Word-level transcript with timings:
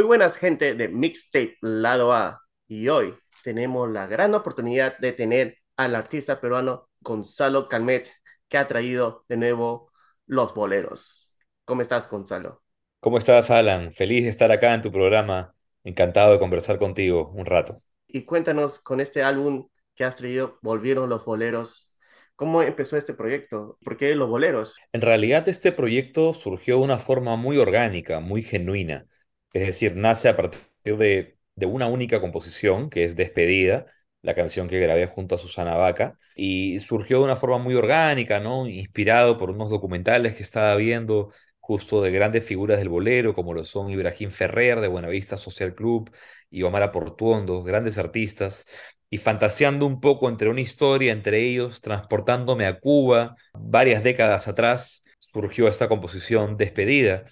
Muy 0.00 0.06
buenas 0.06 0.38
gente 0.38 0.74
de 0.74 0.88
Mixtape 0.88 1.58
Lado 1.60 2.14
A 2.14 2.40
y 2.66 2.88
hoy 2.88 3.14
tenemos 3.44 3.90
la 3.90 4.06
gran 4.06 4.34
oportunidad 4.34 4.96
de 4.96 5.12
tener 5.12 5.58
al 5.76 5.94
artista 5.94 6.40
peruano 6.40 6.88
Gonzalo 7.00 7.68
Calmet 7.68 8.10
que 8.48 8.56
ha 8.56 8.66
traído 8.66 9.26
de 9.28 9.36
nuevo 9.36 9.92
los 10.24 10.54
boleros. 10.54 11.34
¿Cómo 11.66 11.82
estás 11.82 12.08
Gonzalo? 12.08 12.62
¿Cómo 13.00 13.18
estás, 13.18 13.50
Alan? 13.50 13.92
Feliz 13.92 14.24
de 14.24 14.30
estar 14.30 14.50
acá 14.50 14.72
en 14.72 14.80
tu 14.80 14.90
programa. 14.90 15.54
Encantado 15.84 16.32
de 16.32 16.38
conversar 16.38 16.78
contigo 16.78 17.30
un 17.34 17.44
rato. 17.44 17.82
Y 18.06 18.22
cuéntanos 18.22 18.78
con 18.78 19.00
este 19.00 19.22
álbum 19.22 19.68
que 19.94 20.04
has 20.04 20.16
traído, 20.16 20.58
Volvieron 20.62 21.10
los 21.10 21.26
boleros. 21.26 21.94
¿Cómo 22.36 22.62
empezó 22.62 22.96
este 22.96 23.12
proyecto? 23.12 23.76
¿Por 23.84 23.98
qué 23.98 24.14
los 24.14 24.30
boleros? 24.30 24.78
En 24.94 25.02
realidad 25.02 25.46
este 25.46 25.72
proyecto 25.72 26.32
surgió 26.32 26.78
de 26.78 26.84
una 26.84 26.96
forma 26.96 27.36
muy 27.36 27.58
orgánica, 27.58 28.20
muy 28.20 28.42
genuina. 28.42 29.04
Es 29.52 29.66
decir, 29.66 29.96
nace 29.96 30.28
a 30.28 30.36
partir 30.36 30.60
de, 30.96 31.36
una 31.66 31.86
única 31.88 32.20
composición, 32.20 32.88
que 32.90 33.04
es 33.04 33.16
Despedida, 33.16 33.86
la 34.22 34.34
canción 34.34 34.68
que 34.68 34.78
grabé 34.80 35.06
junto 35.06 35.34
a 35.34 35.38
Susana 35.38 35.76
Vaca, 35.76 36.18
y 36.36 36.78
surgió 36.78 37.18
de 37.18 37.24
una 37.24 37.36
forma 37.36 37.58
muy 37.58 37.74
orgánica, 37.74 38.40
¿no? 38.40 38.66
Inspirado 38.68 39.38
por 39.38 39.50
unos 39.50 39.70
documentales 39.70 40.34
que 40.34 40.42
estaba 40.42 40.76
viendo 40.76 41.32
justo 41.58 42.02
de 42.02 42.10
grandes 42.10 42.44
figuras 42.44 42.78
del 42.78 42.88
bolero, 42.88 43.34
como 43.34 43.54
lo 43.54 43.64
son 43.64 43.90
Ibrahim 43.90 44.30
Ferrer 44.30 44.80
de 44.80 44.88
Buenavista 44.88 45.36
Social 45.36 45.74
Club 45.74 46.10
y 46.50 46.62
Omar 46.62 46.82
Aportuondo, 46.82 47.62
grandes 47.62 47.98
artistas, 47.98 48.66
y 49.10 49.18
fantaseando 49.18 49.86
un 49.86 50.00
poco 50.00 50.28
entre 50.28 50.48
una 50.48 50.60
historia 50.60 51.12
entre 51.12 51.40
ellos, 51.40 51.80
transportándome 51.80 52.66
a 52.66 52.78
Cuba 52.78 53.36
varias 53.52 54.02
décadas 54.04 54.48
atrás, 54.48 55.04
surgió 55.18 55.68
esta 55.68 55.88
composición 55.88 56.56
Despedida 56.56 57.24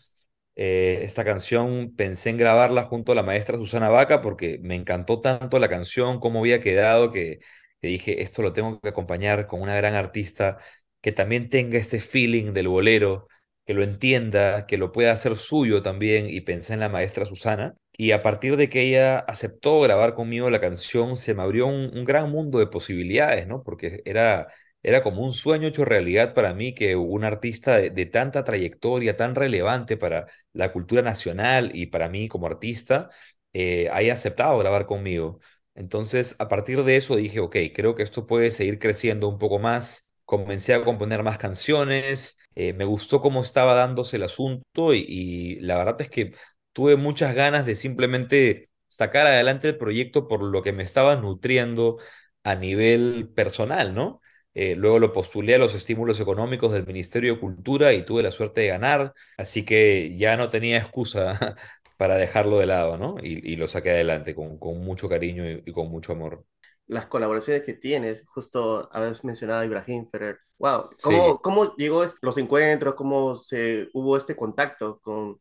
eh, 0.60 1.00
esta 1.04 1.24
canción 1.24 1.94
pensé 1.96 2.30
en 2.30 2.36
grabarla 2.36 2.82
junto 2.84 3.12
a 3.12 3.14
la 3.14 3.22
maestra 3.22 3.56
Susana 3.56 3.88
Vaca 3.90 4.20
porque 4.22 4.58
me 4.60 4.74
encantó 4.74 5.20
tanto 5.20 5.60
la 5.60 5.68
canción, 5.68 6.18
cómo 6.18 6.40
había 6.40 6.60
quedado, 6.60 7.12
que, 7.12 7.38
dije, 7.80 8.22
esto 8.22 8.42
lo 8.42 8.52
tengo 8.52 8.80
que 8.80 8.88
acompañar 8.88 9.46
con 9.46 9.62
una 9.62 9.76
gran 9.76 9.94
artista 9.94 10.58
que 11.00 11.12
también 11.12 11.48
tenga 11.48 11.78
este 11.78 12.00
feeling 12.00 12.52
del 12.54 12.66
bolero, 12.66 13.28
que 13.66 13.74
lo 13.74 13.84
entienda, 13.84 14.66
que 14.66 14.78
lo 14.78 14.90
pueda 14.90 15.12
hacer 15.12 15.36
suyo 15.36 15.80
también, 15.82 16.28
y 16.28 16.40
pensé 16.40 16.74
en 16.74 16.80
la 16.80 16.88
maestra 16.88 17.24
Susana. 17.24 17.76
Y 17.96 18.10
a 18.10 18.22
partir 18.24 18.56
de 18.56 18.68
que 18.68 18.82
ella 18.82 19.18
aceptó 19.20 19.80
grabar 19.80 20.14
conmigo 20.14 20.50
la 20.50 20.60
canción, 20.60 21.16
se 21.16 21.34
me 21.34 21.42
abrió 21.42 21.68
un, 21.68 21.96
un 21.96 22.04
gran 22.04 22.30
mundo 22.30 22.58
de 22.58 22.66
posibilidades, 22.66 23.46
¿no? 23.46 23.62
Porque 23.62 24.02
era 24.04 24.48
era 24.82 25.02
como 25.02 25.22
un 25.22 25.32
sueño 25.32 25.68
hecho 25.68 25.84
realidad 25.84 26.34
para 26.34 26.54
mí 26.54 26.74
que 26.74 26.96
un 26.96 27.24
artista 27.24 27.76
de, 27.78 28.06
tanta 28.06 28.44
trayectoria, 28.44 29.16
tan 29.16 29.34
relevante 29.34 29.96
para 29.96 30.26
la 30.52 30.72
cultura 30.72 31.02
nacional 31.02 31.70
y 31.74 31.86
para 31.86 32.08
mí 32.08 32.28
como 32.28 32.46
artista, 32.46 33.08
eh, 33.52 33.88
haya 33.92 34.12
aceptado 34.14 34.58
grabar 34.58 34.86
conmigo. 34.86 35.40
Entonces, 35.74 36.36
a 36.38 36.48
partir 36.48 36.82
de 36.84 36.96
eso 36.96 37.16
dije, 37.16 37.40
ok, 37.40 37.56
creo 37.74 37.94
que 37.94 38.02
esto 38.02 38.26
puede 38.26 38.50
seguir 38.50 38.78
creciendo 38.78 39.28
un 39.28 39.38
poco 39.38 39.58
más. 39.58 40.08
Comencé 40.24 40.74
a 40.74 40.84
componer 40.84 41.22
más 41.22 41.38
canciones, 41.38 42.36
eh, 42.54 42.72
me 42.74 42.84
gustó 42.84 43.20
cómo 43.22 43.42
estaba 43.42 43.74
dándose 43.74 44.16
el 44.16 44.24
asunto 44.24 44.92
y, 44.94 45.04
y 45.08 45.60
la 45.60 45.76
verdad 45.76 46.00
es 46.00 46.10
que 46.10 46.32
tuve 46.72 46.96
muchas 46.96 47.34
ganas 47.34 47.64
de 47.66 47.74
simplemente 47.74 48.70
sacar 48.88 49.26
adelante 49.26 49.68
el 49.68 49.78
proyecto 49.78 50.28
por 50.28 50.42
lo 50.42 50.62
que 50.62 50.72
me 50.72 50.82
estaba 50.82 51.16
nutriendo 51.16 51.98
a 52.44 52.54
nivel 52.54 53.30
personal, 53.34 53.94
¿no? 53.94 54.20
Eh, 54.60 54.74
luego 54.76 54.98
lo 54.98 55.12
postulé 55.12 55.54
a 55.54 55.58
los 55.58 55.74
estímulos 55.74 56.18
económicos 56.20 56.72
del 56.72 56.86
Ministerio 56.86 57.34
de 57.34 57.40
Cultura 57.40 57.92
y 57.94 58.04
tuve 58.04 58.22
la 58.24 58.30
suerte 58.32 58.62
de 58.62 58.68
ganar, 58.68 59.14
así 59.36 59.64
que 59.64 60.16
ya 60.16 60.36
no 60.36 60.50
tenía 60.50 60.78
excusa 60.78 61.56
para 61.96 62.16
dejarlo 62.16 62.58
de 62.58 62.66
lado, 62.66 62.96
¿no? 62.98 63.16
Y, 63.22 63.40
y 63.52 63.56
lo 63.56 63.68
saqué 63.68 63.90
adelante 63.90 64.34
con, 64.34 64.58
con 64.58 64.80
mucho 64.84 65.08
cariño 65.08 65.48
y, 65.48 65.62
y, 65.66 65.72
con 65.72 65.88
mucho 65.90 66.12
amor. 66.12 66.44
Las 66.86 67.06
colaboraciones 67.06 67.64
que 67.64 67.74
tienes, 67.74 68.24
justo 68.26 68.88
habéis 68.92 69.22
mencionado 69.24 69.60
a 69.60 69.66
Ibrahim 69.66 70.06
Ferrer. 70.08 70.38
Wow, 70.58 70.96
¿cómo, 71.00 71.38
Sí, 71.38 71.40
cómo 71.42 71.76
llegó 71.76 72.02
est- 72.02 72.18
los 72.22 72.38
encuentros? 72.38 72.94
¿Cómo 72.94 73.36
se 73.36 73.88
hubo 73.92 74.16
este 74.16 74.34
contacto 74.36 74.98
con 75.00 75.38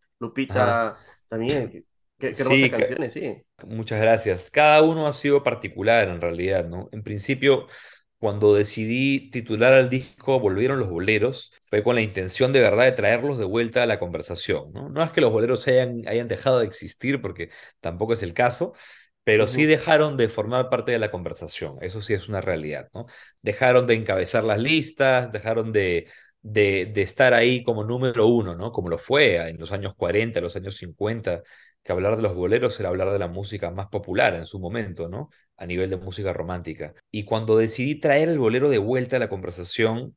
ajá. 0.47 0.81
Lupita 0.81 0.99
también? 1.29 1.71
Qué, 2.19 2.35
qué, 2.35 2.35
Sí, 2.35 2.71
ca- 2.73 2.87
canciones, 2.87 3.13
sí. 3.13 3.43
muchas 3.67 4.01
gracias. 4.01 4.51
Cada 4.51 4.81
uno 4.83 5.07
ha 5.07 5.13
sido 5.13 5.43
particular 5.43 6.09
en 6.09 6.21
realidad, 6.21 6.65
¿no? 6.67 6.89
En 6.91 7.03
principio, 7.03 7.67
cuando 8.19 8.53
decidí 8.55 9.29
titular 9.29 9.73
al 9.73 9.89
disco 9.89 10.39
Volvieron 10.39 10.79
los 10.79 10.89
boleros, 10.89 11.53
fue 11.63 11.83
con 11.83 11.95
la 11.95 12.01
intención 12.01 12.51
de 12.53 12.61
verdad 12.61 12.85
de 12.85 12.91
traerlos 12.93 13.37
de 13.37 13.45
vuelta 13.45 13.83
a 13.83 13.85
la 13.85 13.99
conversación, 13.99 14.71
¿no? 14.73 14.89
No 14.89 15.03
es 15.03 15.11
que 15.11 15.21
los 15.21 15.31
boleros 15.31 15.67
hayan, 15.67 16.01
hayan 16.07 16.27
dejado 16.27 16.59
de 16.59 16.65
existir, 16.65 17.21
porque 17.21 17.49
tampoco 17.79 18.13
es 18.13 18.23
el 18.23 18.33
caso, 18.33 18.73
pero 19.23 19.45
sí 19.45 19.65
dejaron 19.65 20.17
de 20.17 20.29
formar 20.29 20.69
parte 20.69 20.91
de 20.93 20.99
la 20.99 21.11
conversación. 21.11 21.77
Eso 21.81 22.01
sí 22.01 22.13
es 22.13 22.29
una 22.29 22.41
realidad, 22.41 22.89
¿no? 22.93 23.07
Dejaron 23.41 23.85
de 23.85 23.95
encabezar 23.95 24.43
las 24.43 24.59
listas, 24.59 25.31
dejaron 25.31 25.73
de, 25.73 26.07
de, 26.51 27.01
estar 27.01 27.33
ahí 27.33 27.63
como 27.63 27.83
número 27.83 28.27
uno, 28.27 28.55
¿no? 28.55 28.71
Como 28.71 28.89
lo 28.89 28.97
fue 28.97 29.49
en 29.49 29.57
los 29.57 29.71
años 29.71 29.93
40, 29.95 30.41
los 30.41 30.55
años 30.55 30.75
50, 30.77 31.43
que 31.83 31.91
hablar 31.91 32.15
de 32.15 32.21
los 32.21 32.35
boleros 32.35 32.79
era 32.79 32.89
hablar 32.89 33.11
de 33.11 33.19
la 33.19 33.27
música 33.27 33.71
más 33.71 33.87
popular 33.87 34.33
en 34.35 34.45
su 34.45 34.59
momento, 34.59 35.09
¿no? 35.09 35.29
A 35.57 35.65
nivel 35.65 35.89
de 35.89 35.97
música 35.97 36.33
romántica. 36.33 36.93
Y 37.11 37.25
cuando 37.25 37.57
decidí 37.57 37.99
traer 37.99 38.29
el 38.29 38.39
bolero 38.39 38.69
de 38.69 38.77
vuelta 38.77 39.17
a 39.17 39.19
la 39.19 39.29
conversación, 39.29 40.15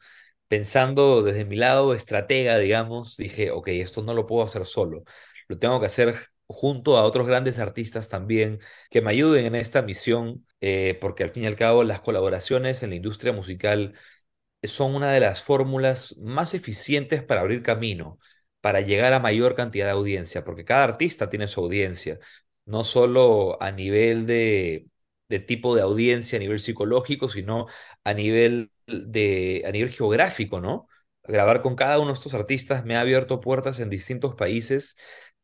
pensando 0.48 1.22
desde 1.22 1.44
mi 1.44 1.56
lado 1.56 1.94
estratega, 1.94 2.58
digamos, 2.58 3.16
dije, 3.16 3.50
ok, 3.50 3.68
esto 3.68 4.02
no 4.02 4.14
lo 4.14 4.26
puedo 4.26 4.44
hacer 4.44 4.64
solo, 4.66 5.04
lo 5.48 5.58
tengo 5.58 5.80
que 5.80 5.86
hacer 5.86 6.14
junto 6.47 6.97
a 6.98 7.04
otros 7.04 7.26
grandes 7.26 7.58
artistas 7.58 8.08
también 8.08 8.58
que 8.91 9.00
me 9.02 9.10
ayuden 9.10 9.47
en 9.47 9.54
esta 9.54 9.82
misión, 9.82 10.47
eh, 10.60 10.98
porque 11.00 11.22
al 11.24 11.30
fin 11.30 11.44
y 11.44 11.47
al 11.47 11.56
cabo 11.56 11.84
las 11.84 12.00
colaboraciones 12.00 12.82
en 12.82 12.91
la 12.91 12.97
industria 12.97 13.32
musical 13.32 13.94
son 14.62 14.94
una 14.94 15.12
de 15.12 15.21
las 15.21 15.43
fórmulas 15.43 16.16
más 16.19 16.54
eficientes 16.54 17.22
para 17.22 17.41
abrir 17.41 17.62
camino, 17.62 18.19
para 18.60 18.81
llegar 18.81 19.12
a 19.12 19.21
mayor 19.21 19.54
cantidad 19.54 19.87
de 19.87 19.93
audiencia, 19.93 20.44
porque 20.44 20.65
cada 20.65 20.84
artista 20.84 21.31
tiene 21.31 21.48
su 21.48 21.60
audiencia, 21.60 22.19
no 22.66 22.84
solo 22.84 23.60
a 23.62 23.72
nivel 23.72 24.26
de, 24.26 24.87
tipo 25.47 25.75
de 25.76 25.82
audiencia, 25.82 26.37
a 26.38 26.41
nivel 26.41 26.60
psicológico, 26.60 27.28
sino 27.28 27.66
a 28.04 28.15
nivel 28.15 28.72
de, 28.87 29.62
a 29.66 29.71
nivel 29.71 29.91
geográfico, 29.91 30.60
¿no? 30.60 30.88
Grabar 31.25 31.62
con 31.62 31.77
cada 31.77 31.98
uno 31.98 32.09
de 32.09 32.15
estos 32.15 32.34
artistas 32.34 32.84
me 32.84 32.97
ha 32.97 33.00
abierto 33.00 33.41
puertas 33.41 33.78
en 33.81 33.91
distintos 33.91 34.34
países. 34.34 34.97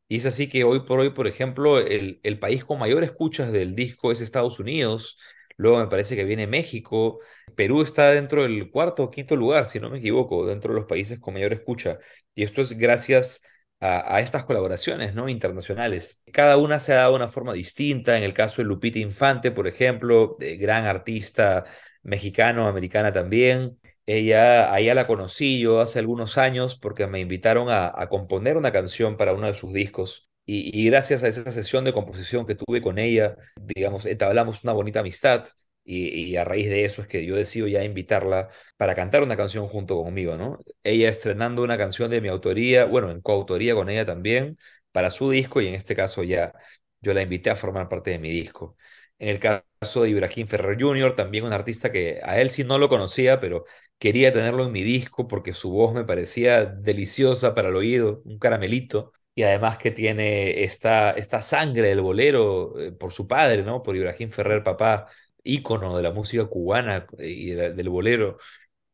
Y 0.09 0.17
es 0.19 0.27
así 0.27 0.49
que 0.49 0.65
hoy 0.65 0.81
por 0.87 1.01
hoy, 1.01 1.11
por 1.11 1.27
ejemplo, 1.27 1.79
el, 1.79 2.21
el 2.23 2.39
país 2.39 2.65
con 2.65 2.79
mayor 2.79 3.03
escuchas 3.05 3.53
del 3.53 3.75
disco 3.75 4.13
es 4.13 4.21
Estados 4.21 4.61
Unidos. 4.61 5.19
Luego 5.57 5.79
me 5.79 5.89
parece 5.89 6.17
que 6.17 6.25
viene 6.25 6.47
México, 6.47 7.21
Perú 7.55 7.83
está 7.83 8.11
dentro 8.11 8.43
del 8.43 8.71
cuarto 8.71 9.05
o 9.05 9.11
quinto 9.11 9.37
lugar, 9.37 9.69
si 9.69 9.81
no 9.81 9.91
me 9.91 9.99
equivoco, 9.99 10.47
dentro 10.47 10.73
de 10.75 10.81
los 10.81 10.89
países 10.89 11.19
con 11.19 11.35
mayor 11.35 11.53
escucha. 11.53 11.99
Y 12.35 12.43
esto 12.45 12.61
es 12.63 12.77
gracias 12.77 13.43
a, 13.81 14.21
estas 14.21 14.45
colaboraciones, 14.45 15.15
¿no? 15.15 15.29
internacionales. 15.29 16.23
Cada 16.33 16.57
una 16.57 16.81
se 16.81 16.93
ha 16.93 16.97
dado 16.97 17.15
una 17.15 17.29
forma 17.29 17.53
distinta. 17.53 18.17
En 18.17 18.25
el 18.25 18.35
caso 18.35 18.63
de 18.63 18.69
Lupita 18.69 18.99
Infante, 18.99 19.51
por 19.51 19.67
ejemplo, 19.67 20.35
de 20.39 20.57
gran 20.57 20.85
artista 20.85 21.65
mexicano, 22.03 22.69
americana 22.69 23.13
también. 23.13 23.79
Ella, 24.07 24.73
a 24.73 24.81
la 24.81 25.07
conocí 25.07 25.59
yo 25.59 25.81
hace 25.81 25.99
algunos 25.99 26.39
años 26.39 26.79
porque 26.79 27.07
me 27.07 27.21
invitaron 27.21 27.69
a 27.71 28.09
componer 28.09 28.57
una 28.57 28.73
canción 28.73 29.17
para 29.17 29.33
uno 29.35 29.47
de 29.47 29.55
sus 29.55 29.73
discos. 29.73 30.29
Y, 30.49 30.87
gracias 30.87 31.25
a 31.25 31.29
esa 31.29 31.51
sesión 31.51 31.85
de 31.85 31.93
composición 31.93 32.47
que 32.47 32.55
tuve 32.55 32.81
con 32.81 32.99
ella, 32.99 33.37
digamos, 33.57 34.07
entablamos 34.07 34.63
una 34.63 34.73
bonita 34.73 35.01
amistad 35.01 35.45
y, 35.85 36.09
y 36.09 36.37
a 36.37 36.45
raíz 36.45 36.69
de 36.69 36.85
eso 36.85 37.03
es 37.03 37.09
que 37.09 37.27
yo 37.27 37.35
decido 37.37 37.67
ya 37.67 37.83
invitarla 37.85 38.49
para 38.77 38.95
cantar 38.95 39.23
una 39.25 39.37
canción 39.37 39.67
junto 39.69 39.97
conmigo, 40.03 40.37
¿no? 40.37 40.61
Ella 40.85 41.09
estrenando 41.09 41.63
una 41.65 41.77
canción 41.77 42.11
de 42.11 42.21
mi 42.21 42.29
autoría, 42.29 42.85
bueno, 42.85 43.11
en 43.11 43.21
coautoría 43.23 43.75
con 43.75 43.89
ella 43.91 44.07
también, 44.07 44.57
para 44.93 45.11
su 45.11 45.31
disco 45.31 45.61
y 45.61 45.67
en 45.69 45.75
este 45.75 45.97
caso 45.97 46.23
ya 46.23 46.53
yo 47.01 47.13
la 47.15 47.23
invité 47.23 47.51
a 47.51 47.57
formar 47.57 47.89
parte 47.89 48.11
de 48.13 48.19
mi 48.21 48.31
disco. 48.31 48.77
En 49.19 49.29
el 49.31 49.41
caso 49.41 50.03
de 50.03 50.11
Ibrahim 50.11 50.47
Ferrer 50.47 50.81
Jr., 50.81 51.15
también 51.17 51.45
un 51.45 51.53
artista 51.53 51.91
que 51.93 52.21
a 52.23 52.41
él 52.41 52.51
sí 52.51 52.65
no 52.65 52.79
lo 52.79 52.89
conocía, 52.89 53.41
pero 53.41 53.65
quería 53.99 54.33
tenerlo 54.33 54.65
en 54.67 54.73
mi 54.73 54.83
disco 54.83 55.27
porque 55.27 55.53
su 55.53 55.71
voz 55.71 55.95
me 55.95 56.05
parecía 56.05 56.67
deliciosa 56.67 57.55
para 57.55 57.69
el 57.71 57.77
oído, 57.77 58.23
un 58.25 58.39
caramelito. 58.39 59.13
Y 59.37 59.45
además 59.45 59.79
que 59.79 59.93
tiene 59.93 60.65
esta, 60.65 61.13
esta 61.13 61.43
sangre 61.43 61.89
del 61.91 62.03
bolero 62.03 62.81
eh, 62.81 62.93
por 62.93 63.13
su 63.13 63.29
padre, 63.29 63.65
¿no? 63.65 63.83
Por 63.85 63.97
Ibrahim 63.97 64.33
Ferrer, 64.33 64.65
papá 64.65 65.09
ícono 65.45 65.97
de 65.97 66.03
la 66.05 66.13
música 66.13 66.47
cubana 66.47 67.07
eh, 67.19 67.31
y 67.31 67.51
de- 67.53 67.75
del 67.75 67.91
bolero. 67.91 68.39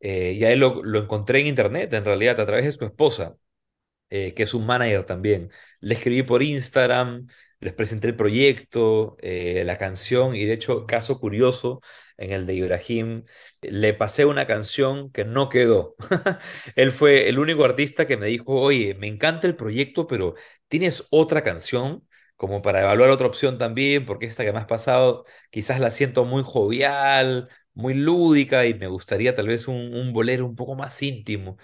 Eh, 0.00 0.32
y 0.36 0.44
él 0.44 0.60
lo, 0.60 0.82
lo 0.84 1.00
encontré 1.00 1.40
en 1.40 1.48
internet, 1.48 1.92
en 1.94 2.04
realidad, 2.04 2.40
a 2.40 2.46
través 2.46 2.64
de 2.66 2.72
su 2.72 2.84
esposa, 2.84 3.36
eh, 4.10 4.34
que 4.34 4.44
es 4.44 4.54
un 4.54 4.66
manager 4.66 5.04
también. 5.06 5.50
Le 5.80 5.94
escribí 5.94 6.22
por 6.22 6.42
Instagram, 6.42 7.28
les 7.62 7.72
presenté 7.74 8.08
el 8.08 8.16
proyecto, 8.16 9.16
eh, 9.20 9.62
la 9.64 9.78
canción, 9.78 10.36
y 10.36 10.44
de 10.44 10.54
hecho, 10.54 10.86
caso 10.86 11.20
curioso, 11.20 11.80
en 12.18 12.32
el 12.32 12.46
de 12.46 12.54
Ibrahim, 12.54 13.24
le 13.62 13.94
pasé 13.94 14.24
una 14.24 14.46
canción 14.46 15.10
que 15.12 15.24
no 15.24 15.48
quedó. 15.48 15.96
Él 16.76 16.92
fue 16.92 17.28
el 17.28 17.38
único 17.38 17.64
artista 17.64 18.06
que 18.06 18.16
me 18.16 18.26
dijo, 18.26 18.54
oye, 18.60 18.94
me 18.94 19.08
encanta 19.08 19.46
el 19.46 19.56
proyecto, 19.56 20.06
pero 20.06 20.34
¿tienes 20.68 21.06
otra 21.10 21.42
canción? 21.42 22.06
como 22.36 22.60
para 22.60 22.80
evaluar 22.80 23.10
otra 23.10 23.28
opción 23.28 23.56
también, 23.56 24.04
porque 24.04 24.26
esta 24.26 24.44
que 24.44 24.52
me 24.52 24.58
has 24.58 24.66
pasado 24.66 25.24
quizás 25.50 25.78
la 25.78 25.92
siento 25.92 26.24
muy 26.24 26.42
jovial, 26.44 27.48
muy 27.74 27.94
lúdica 27.94 28.66
y 28.66 28.74
me 28.74 28.88
gustaría 28.88 29.34
tal 29.36 29.46
vez 29.46 29.68
un, 29.68 29.94
un 29.94 30.12
bolero 30.12 30.44
un 30.46 30.56
poco 30.56 30.74
más 30.74 31.00
íntimo. 31.02 31.56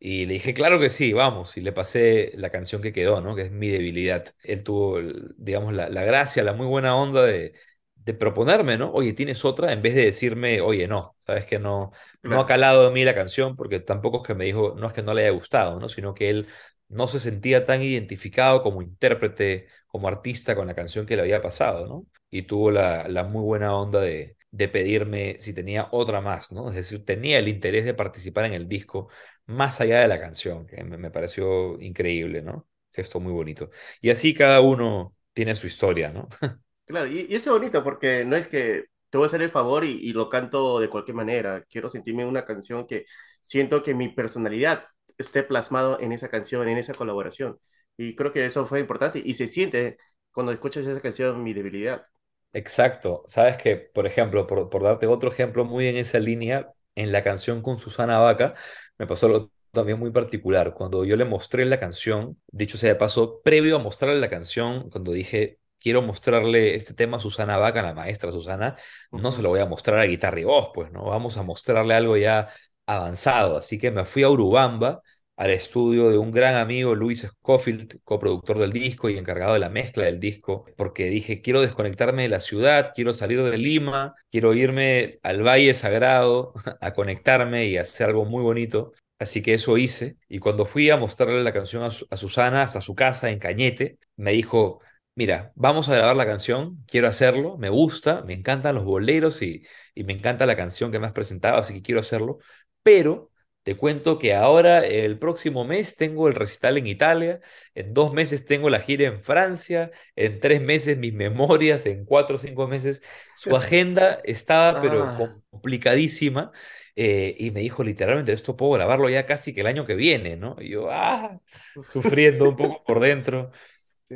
Y 0.00 0.26
le 0.26 0.34
dije, 0.34 0.54
claro 0.54 0.78
que 0.78 0.90
sí, 0.90 1.12
vamos. 1.12 1.56
Y 1.56 1.60
le 1.60 1.72
pasé 1.72 2.30
la 2.34 2.50
canción 2.50 2.80
que 2.82 2.92
quedó, 2.92 3.20
¿no? 3.20 3.34
Que 3.34 3.42
es 3.42 3.50
Mi 3.50 3.68
debilidad. 3.68 4.26
Él 4.44 4.62
tuvo, 4.62 4.98
digamos, 5.36 5.72
la, 5.74 5.88
la 5.88 6.04
gracia, 6.04 6.44
la 6.44 6.52
muy 6.52 6.66
buena 6.66 6.94
onda 6.96 7.22
de, 7.24 7.54
de 7.96 8.14
proponerme, 8.14 8.78
¿no? 8.78 8.92
Oye, 8.92 9.12
¿tienes 9.12 9.44
otra? 9.44 9.72
En 9.72 9.82
vez 9.82 9.94
de 9.96 10.04
decirme, 10.04 10.60
oye, 10.60 10.86
no, 10.86 11.16
sabes 11.26 11.46
que 11.46 11.58
no, 11.58 11.90
no 12.22 12.40
ha 12.40 12.46
calado 12.46 12.86
en 12.88 12.94
mí 12.94 13.04
la 13.04 13.14
canción, 13.14 13.56
porque 13.56 13.80
tampoco 13.80 14.18
es 14.18 14.26
que 14.28 14.34
me 14.34 14.44
dijo, 14.44 14.74
no 14.78 14.86
es 14.86 14.92
que 14.92 15.02
no 15.02 15.14
le 15.14 15.22
haya 15.22 15.30
gustado, 15.32 15.80
¿no? 15.80 15.88
Sino 15.88 16.14
que 16.14 16.30
él 16.30 16.46
no 16.88 17.08
se 17.08 17.18
sentía 17.20 17.66
tan 17.66 17.82
identificado 17.82 18.62
como 18.62 18.82
intérprete, 18.82 19.66
como 19.88 20.06
artista 20.08 20.54
con 20.54 20.66
la 20.68 20.74
canción 20.74 21.06
que 21.06 21.16
le 21.16 21.22
había 21.22 21.42
pasado, 21.42 21.86
¿no? 21.88 22.06
Y 22.30 22.42
tuvo 22.42 22.70
la, 22.70 23.08
la 23.08 23.24
muy 23.24 23.42
buena 23.42 23.74
onda 23.76 24.00
de, 24.00 24.36
de 24.50 24.68
pedirme 24.68 25.36
si 25.40 25.52
tenía 25.54 25.88
otra 25.90 26.20
más, 26.20 26.52
¿no? 26.52 26.68
Es 26.68 26.74
decir, 26.76 27.04
tenía 27.04 27.38
el 27.38 27.48
interés 27.48 27.84
de 27.84 27.94
participar 27.94 28.44
en 28.46 28.52
el 28.54 28.68
disco 28.68 29.08
más 29.48 29.80
allá 29.82 30.00
de 30.00 30.08
la 30.08 30.20
canción, 30.20 30.66
que 30.66 30.84
me, 30.84 30.98
me 30.98 31.10
pareció 31.12 31.80
increíble, 31.82 32.42
¿no? 32.42 32.68
Gesto 32.92 33.20
muy 33.20 33.32
bonito. 33.34 33.70
Y 34.02 34.10
así 34.10 34.34
cada 34.34 34.60
uno 34.62 35.16
tiene 35.34 35.56
su 35.56 35.68
historia, 35.68 36.12
¿no? 36.12 36.28
claro. 36.86 37.06
Y, 37.08 37.26
y 37.28 37.34
eso 37.34 37.50
es 37.54 37.58
bonito 37.60 37.82
porque 37.84 38.24
no 38.24 38.36
es 38.36 38.48
que 38.48 38.84
te 39.10 39.18
voy 39.18 39.24
a 39.24 39.28
hacer 39.28 39.42
el 39.42 39.50
favor 39.50 39.84
y, 39.84 39.90
y 39.92 40.12
lo 40.12 40.28
canto 40.28 40.80
de 40.80 40.88
cualquier 40.90 41.14
manera. 41.16 41.64
Quiero 41.68 41.88
sentirme 41.88 42.22
en 42.22 42.28
una 42.28 42.44
canción 42.44 42.86
que 42.86 43.06
siento 43.40 43.82
que 43.82 43.94
mi 43.94 44.08
personalidad 44.08 44.84
esté 45.16 45.42
plasmado 45.42 46.00
en 46.00 46.12
esa 46.12 46.28
canción, 46.28 46.68
en 46.68 46.78
esa 46.78 46.94
colaboración. 46.94 47.58
Y 47.96 48.14
creo 48.14 48.32
que 48.32 48.46
eso 48.46 48.66
fue 48.66 48.80
importante 48.80 49.20
y 49.24 49.34
se 49.34 49.48
siente 49.48 49.98
cuando 50.30 50.52
escuchas 50.52 50.86
esa 50.86 51.00
canción, 51.00 51.42
mi 51.42 51.52
debilidad. 51.54 52.06
Exacto. 52.52 53.22
Sabes 53.28 53.56
que, 53.58 53.76
por 53.76 54.06
ejemplo, 54.06 54.46
por, 54.46 54.70
por 54.70 54.82
darte 54.82 55.06
otro 55.06 55.30
ejemplo 55.30 55.64
muy 55.64 55.86
en 55.86 55.96
esa 55.96 56.18
línea, 56.18 56.74
en 56.98 57.12
la 57.12 57.22
canción 57.22 57.62
con 57.62 57.78
Susana 57.78 58.18
Vaca, 58.18 58.54
me 58.98 59.06
pasó 59.06 59.26
algo 59.26 59.52
también 59.72 59.98
muy 59.98 60.10
particular. 60.10 60.74
Cuando 60.74 61.04
yo 61.04 61.16
le 61.16 61.24
mostré 61.24 61.64
la 61.64 61.80
canción, 61.80 62.40
dicho 62.48 62.78
sea 62.78 62.90
de 62.90 62.96
paso, 62.96 63.40
previo 63.42 63.76
a 63.76 63.78
mostrarle 63.78 64.20
la 64.20 64.30
canción, 64.30 64.90
cuando 64.90 65.12
dije, 65.12 65.58
quiero 65.78 66.02
mostrarle 66.02 66.74
este 66.74 66.94
tema 66.94 67.18
a 67.18 67.20
Susana 67.20 67.56
Vaca, 67.58 67.82
la 67.82 67.94
maestra 67.94 68.32
Susana, 68.32 68.76
no 69.12 69.32
se 69.32 69.42
lo 69.42 69.50
voy 69.50 69.60
a 69.60 69.66
mostrar 69.66 69.98
a 70.00 70.04
guitarra 70.04 70.40
y 70.40 70.44
voz, 70.44 70.70
pues, 70.74 70.90
¿no? 70.92 71.04
Vamos 71.04 71.36
a 71.36 71.42
mostrarle 71.42 71.94
algo 71.94 72.16
ya 72.16 72.48
avanzado. 72.86 73.56
Así 73.58 73.78
que 73.78 73.90
me 73.90 74.04
fui 74.04 74.22
a 74.22 74.30
Urubamba 74.30 75.02
al 75.38 75.50
estudio 75.50 76.10
de 76.10 76.18
un 76.18 76.32
gran 76.32 76.56
amigo, 76.56 76.94
Luis 76.96 77.22
Scofield, 77.22 78.00
coproductor 78.04 78.58
del 78.58 78.72
disco 78.72 79.08
y 79.08 79.16
encargado 79.16 79.54
de 79.54 79.60
la 79.60 79.68
mezcla 79.70 80.04
del 80.04 80.18
disco, 80.20 80.64
porque 80.76 81.06
dije, 81.06 81.40
quiero 81.42 81.62
desconectarme 81.62 82.22
de 82.24 82.28
la 82.28 82.40
ciudad, 82.40 82.90
quiero 82.94 83.14
salir 83.14 83.42
de 83.44 83.56
Lima, 83.56 84.14
quiero 84.30 84.52
irme 84.52 85.20
al 85.22 85.42
Valle 85.46 85.74
Sagrado 85.74 86.54
a 86.80 86.92
conectarme 86.92 87.66
y 87.66 87.76
hacer 87.78 88.08
algo 88.08 88.24
muy 88.24 88.42
bonito. 88.42 88.92
Así 89.20 89.40
que 89.42 89.54
eso 89.54 89.78
hice. 89.78 90.16
Y 90.28 90.40
cuando 90.40 90.66
fui 90.66 90.90
a 90.90 90.96
mostrarle 90.96 91.42
la 91.44 91.52
canción 91.52 91.82
a, 91.84 91.86
a 91.86 92.16
Susana 92.16 92.62
hasta 92.62 92.80
su 92.80 92.94
casa 92.96 93.30
en 93.30 93.38
Cañete, 93.38 93.98
me 94.16 94.32
dijo, 94.32 94.80
mira, 95.14 95.52
vamos 95.54 95.88
a 95.88 95.94
grabar 95.96 96.16
la 96.16 96.26
canción, 96.26 96.76
quiero 96.86 97.08
hacerlo, 97.08 97.56
me 97.58 97.68
gusta, 97.68 98.22
me 98.22 98.34
encantan 98.34 98.74
los 98.74 98.84
boleros 98.84 99.42
y, 99.42 99.62
y 99.94 100.04
me 100.04 100.12
encanta 100.14 100.46
la 100.46 100.56
canción 100.56 100.90
que 100.92 100.98
me 100.98 101.06
has 101.06 101.12
presentado, 101.12 101.58
así 101.58 101.74
que 101.74 101.82
quiero 101.82 102.00
hacerlo, 102.00 102.38
pero 102.82 103.30
te 103.68 103.76
cuento 103.76 104.18
que 104.18 104.34
ahora, 104.34 104.86
el 104.86 105.18
próximo 105.18 105.64
mes, 105.64 105.96
tengo 105.96 106.28
el 106.28 106.34
recital 106.34 106.78
en 106.78 106.86
Italia, 106.86 107.40
en 107.74 107.92
dos 107.94 108.12
meses 108.14 108.46
tengo 108.46 108.70
la 108.70 108.80
gira 108.80 109.06
en 109.08 109.22
Francia, 109.22 109.90
en 110.16 110.40
tres 110.40 110.62
meses 110.62 110.96
mis 110.98 111.12
memorias, 111.12 111.84
en 111.86 112.04
cuatro 112.06 112.36
o 112.36 112.38
cinco 112.38 112.66
meses 112.68 113.02
su 113.34 113.54
agenda 113.56 114.20
estaba 114.24 114.80
pero 114.80 115.12
Ah, 115.12 115.40
complicadísima 115.50 116.52
eh, 116.96 117.34
y 117.38 117.50
me 117.50 117.60
dijo 117.60 117.84
literalmente, 117.84 118.32
esto 118.32 118.56
puedo 118.56 118.72
grabarlo 118.72 119.08
ya 119.10 119.26
casi 119.26 119.54
que 119.54 119.60
el 119.60 119.66
año 119.68 119.84
que 119.86 119.94
viene, 119.94 120.36
¿no? 120.36 120.56
Y 120.60 120.70
yo, 120.70 120.90
ah, 120.90 121.40
sufriendo 121.86 122.48
un 122.48 122.56
poco 122.56 122.82
por 122.84 123.00
dentro. 123.00 123.50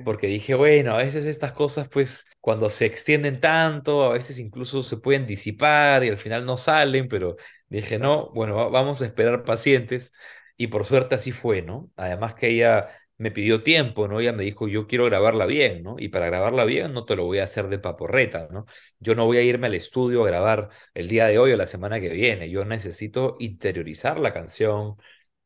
Porque 0.04 0.26
dije, 0.26 0.54
bueno, 0.54 0.94
a 0.94 0.98
veces 0.98 1.26
estas 1.26 1.52
cosas, 1.52 1.88
pues, 1.88 2.26
cuando 2.40 2.70
se 2.70 2.86
extienden 2.86 3.40
tanto, 3.40 4.02
a 4.04 4.12
veces 4.14 4.38
incluso 4.40 4.82
se 4.82 4.96
pueden 4.96 5.26
disipar 5.26 6.02
y 6.04 6.08
al 6.08 6.18
final 6.18 6.44
no 6.44 6.56
salen, 6.56 7.08
pero 7.08 7.36
dije, 7.78 7.98
no, 7.98 8.30
bueno, 8.32 8.56
va- 8.56 8.68
vamos 8.68 9.02
a 9.02 9.06
esperar 9.06 9.44
pacientes. 9.44 10.12
Y 10.56 10.68
por 10.68 10.84
suerte 10.84 11.14
así 11.14 11.32
fue, 11.32 11.62
¿no? 11.62 11.90
Además 11.96 12.34
que 12.34 12.48
ella 12.48 12.88
me 13.18 13.30
pidió 13.30 13.62
tiempo, 13.62 14.08
¿no? 14.08 14.20
Ella 14.20 14.32
me 14.32 14.42
dijo, 14.44 14.68
yo 14.68 14.86
quiero 14.86 15.04
grabarla 15.06 15.46
bien, 15.46 15.82
¿no? 15.82 15.96
Y 15.98 16.08
para 16.08 16.26
grabarla 16.26 16.64
bien 16.64 16.92
no 16.92 17.04
te 17.04 17.16
lo 17.16 17.24
voy 17.24 17.38
a 17.38 17.44
hacer 17.44 17.68
de 17.68 17.78
paporreta, 17.78 18.48
¿no? 18.50 18.66
Yo 18.98 19.14
no 19.14 19.26
voy 19.26 19.38
a 19.38 19.42
irme 19.42 19.66
al 19.68 19.74
estudio 19.74 20.22
a 20.24 20.26
grabar 20.28 20.68
el 20.94 21.08
día 21.08 21.26
de 21.26 21.38
hoy 21.38 21.52
o 21.52 21.56
la 21.56 21.66
semana 21.66 22.00
que 22.00 22.10
viene. 22.10 22.50
Yo 22.50 22.64
necesito 22.64 23.36
interiorizar 23.38 24.18
la 24.18 24.32
canción, 24.32 24.96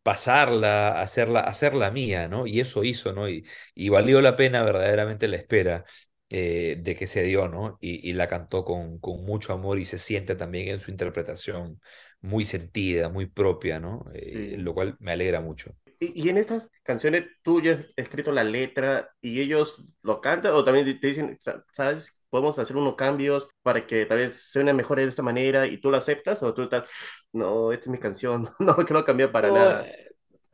pasarla, 0.02 1.00
hacerla, 1.00 1.40
hacerla 1.40 1.90
mía, 1.90 2.28
¿no? 2.28 2.46
Y 2.46 2.60
eso 2.60 2.84
hizo, 2.84 3.12
¿no? 3.12 3.28
Y, 3.28 3.44
y 3.74 3.88
valió 3.88 4.20
la 4.20 4.36
pena 4.36 4.62
verdaderamente 4.62 5.28
la 5.28 5.36
espera 5.36 5.84
eh, 6.30 6.76
de 6.80 6.94
que 6.94 7.06
se 7.06 7.22
dio, 7.24 7.48
¿no? 7.48 7.78
Y, 7.80 8.08
y 8.08 8.12
la 8.12 8.28
cantó 8.28 8.64
con, 8.64 8.98
con 8.98 9.24
mucho 9.24 9.52
amor 9.52 9.78
y 9.78 9.84
se 9.84 9.98
siente 9.98 10.36
también 10.36 10.68
en 10.68 10.80
su 10.80 10.90
interpretación 10.90 11.80
muy 12.26 12.44
sentida, 12.44 13.08
muy 13.08 13.26
propia, 13.26 13.80
¿no? 13.80 14.04
Eh, 14.14 14.42
Sí. 14.42 14.58
lo 14.58 14.74
cual 14.74 14.96
me 15.00 15.12
alegra 15.12 15.40
mucho. 15.40 15.74
Y, 15.98 16.26
y 16.26 16.28
en 16.28 16.36
estas 16.36 16.68
canciones 16.82 17.24
tú 17.42 17.60
ya 17.62 17.72
has 17.72 17.86
escrito 17.96 18.30
la 18.32 18.44
letra 18.44 19.10
y 19.20 19.40
ellos 19.40 19.82
lo 20.02 20.20
cantan 20.20 20.52
o 20.54 20.64
también 20.64 20.84
te 21.00 21.06
dicen, 21.06 21.38
"Sa- 21.40 21.64
¿sabes? 21.72 22.12
Podemos 22.28 22.58
hacer 22.58 22.76
unos 22.76 22.96
cambios 22.96 23.48
para 23.62 23.86
que 23.86 24.04
tal 24.06 24.18
vez 24.18 24.50
suene 24.50 24.74
mejor 24.74 24.98
de 24.98 25.04
esta 25.08 25.22
manera 25.22 25.66
y 25.66 25.78
tú 25.80 25.90
lo 25.90 25.96
aceptas 25.96 26.42
o 26.42 26.52
tú 26.54 26.62
estás, 26.64 26.84
no, 27.32 27.72
esta 27.72 27.84
es 27.86 27.88
mi 27.90 27.98
canción, 27.98 28.50
no 28.58 28.76
quiero 28.76 29.04
cambiar 29.04 29.32
para 29.32 29.50
No, 29.50 29.50
nada. 29.50 29.80
eh, 29.80 30.10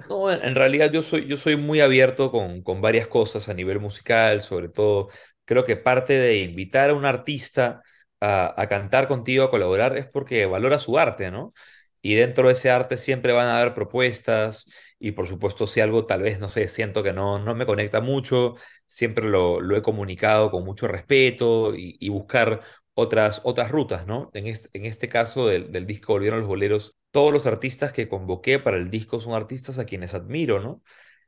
no, 0.09 0.31
en 0.33 0.43
en 0.43 0.55
realidad 0.55 0.91
yo 0.93 1.03
soy, 1.03 1.27
yo 1.29 1.37
soy 1.37 1.57
muy 1.57 1.81
abierto 1.81 2.31
con, 2.31 2.63
con 2.63 2.81
varias 2.81 3.09
cosas 3.09 3.49
a 3.49 3.55
nivel 3.55 3.81
musical, 3.81 4.43
sobre 4.43 4.69
todo 4.69 5.09
creo 5.45 5.65
que 5.65 5.77
parte 5.77 6.15
de 6.15 6.39
invitar 6.43 6.91
a 6.91 6.95
un 6.95 7.05
artista 7.05 7.83
a, 8.22 8.67
cantar 8.69 9.08
contigo, 9.08 9.44
a 9.44 9.50
colaborar, 9.50 9.96
es 9.96 10.06
porque 10.06 10.46
valora 10.46 10.79
su 10.79 10.98
arte, 10.98 11.31
¿no? 11.31 11.52
Y 12.00 12.14
dentro 12.14 12.46
de 12.48 12.55
ese 12.55 12.70
arte 12.70 12.98
siempre 12.98 13.32
van 13.32 13.46
a 13.48 13.60
haber 13.60 13.74
propuestas 13.74 14.70
y 14.98 15.12
por 15.12 15.29
supuesto 15.29 15.67
si 15.67 15.81
algo 15.81 16.06
tal 16.06 16.22
vez, 16.22 16.38
no 16.38 16.48
sé, 16.48 16.69
siento 16.69 17.02
que 17.02 17.12
no, 17.12 17.38
no 17.41 17.55
me 17.55 17.67
conecta 17.67 18.00
mucho, 18.00 18.55
siempre 18.86 19.29
lo, 19.29 19.60
lo 19.60 19.76
he 19.76 19.82
comunicado 19.82 20.50
con 20.50 20.64
mucho 20.64 20.86
respeto 20.88 21.74
y, 21.76 22.08
buscar 22.08 22.62
otras, 22.94 23.41
otras 23.44 23.70
rutas, 23.70 24.06
¿no? 24.06 24.31
En 24.34 24.46
este, 24.46 24.69
en 24.72 24.86
este 24.86 25.08
caso 25.08 25.48
del, 25.48 25.72
del 25.72 25.86
disco 25.86 26.12
Volvieron 26.12 26.41
los 26.41 26.48
Boleros, 26.48 26.98
todos 27.10 27.32
los 27.32 27.46
artistas 27.46 27.93
que 27.93 28.08
convoqué 28.08 28.58
para 28.58 28.76
el 28.76 28.91
disco 28.91 29.19
son 29.20 29.34
artistas 29.34 29.79
a 29.79 29.86
quienes 29.86 30.14
admiro, 30.14 30.60
¿no? 30.60 30.82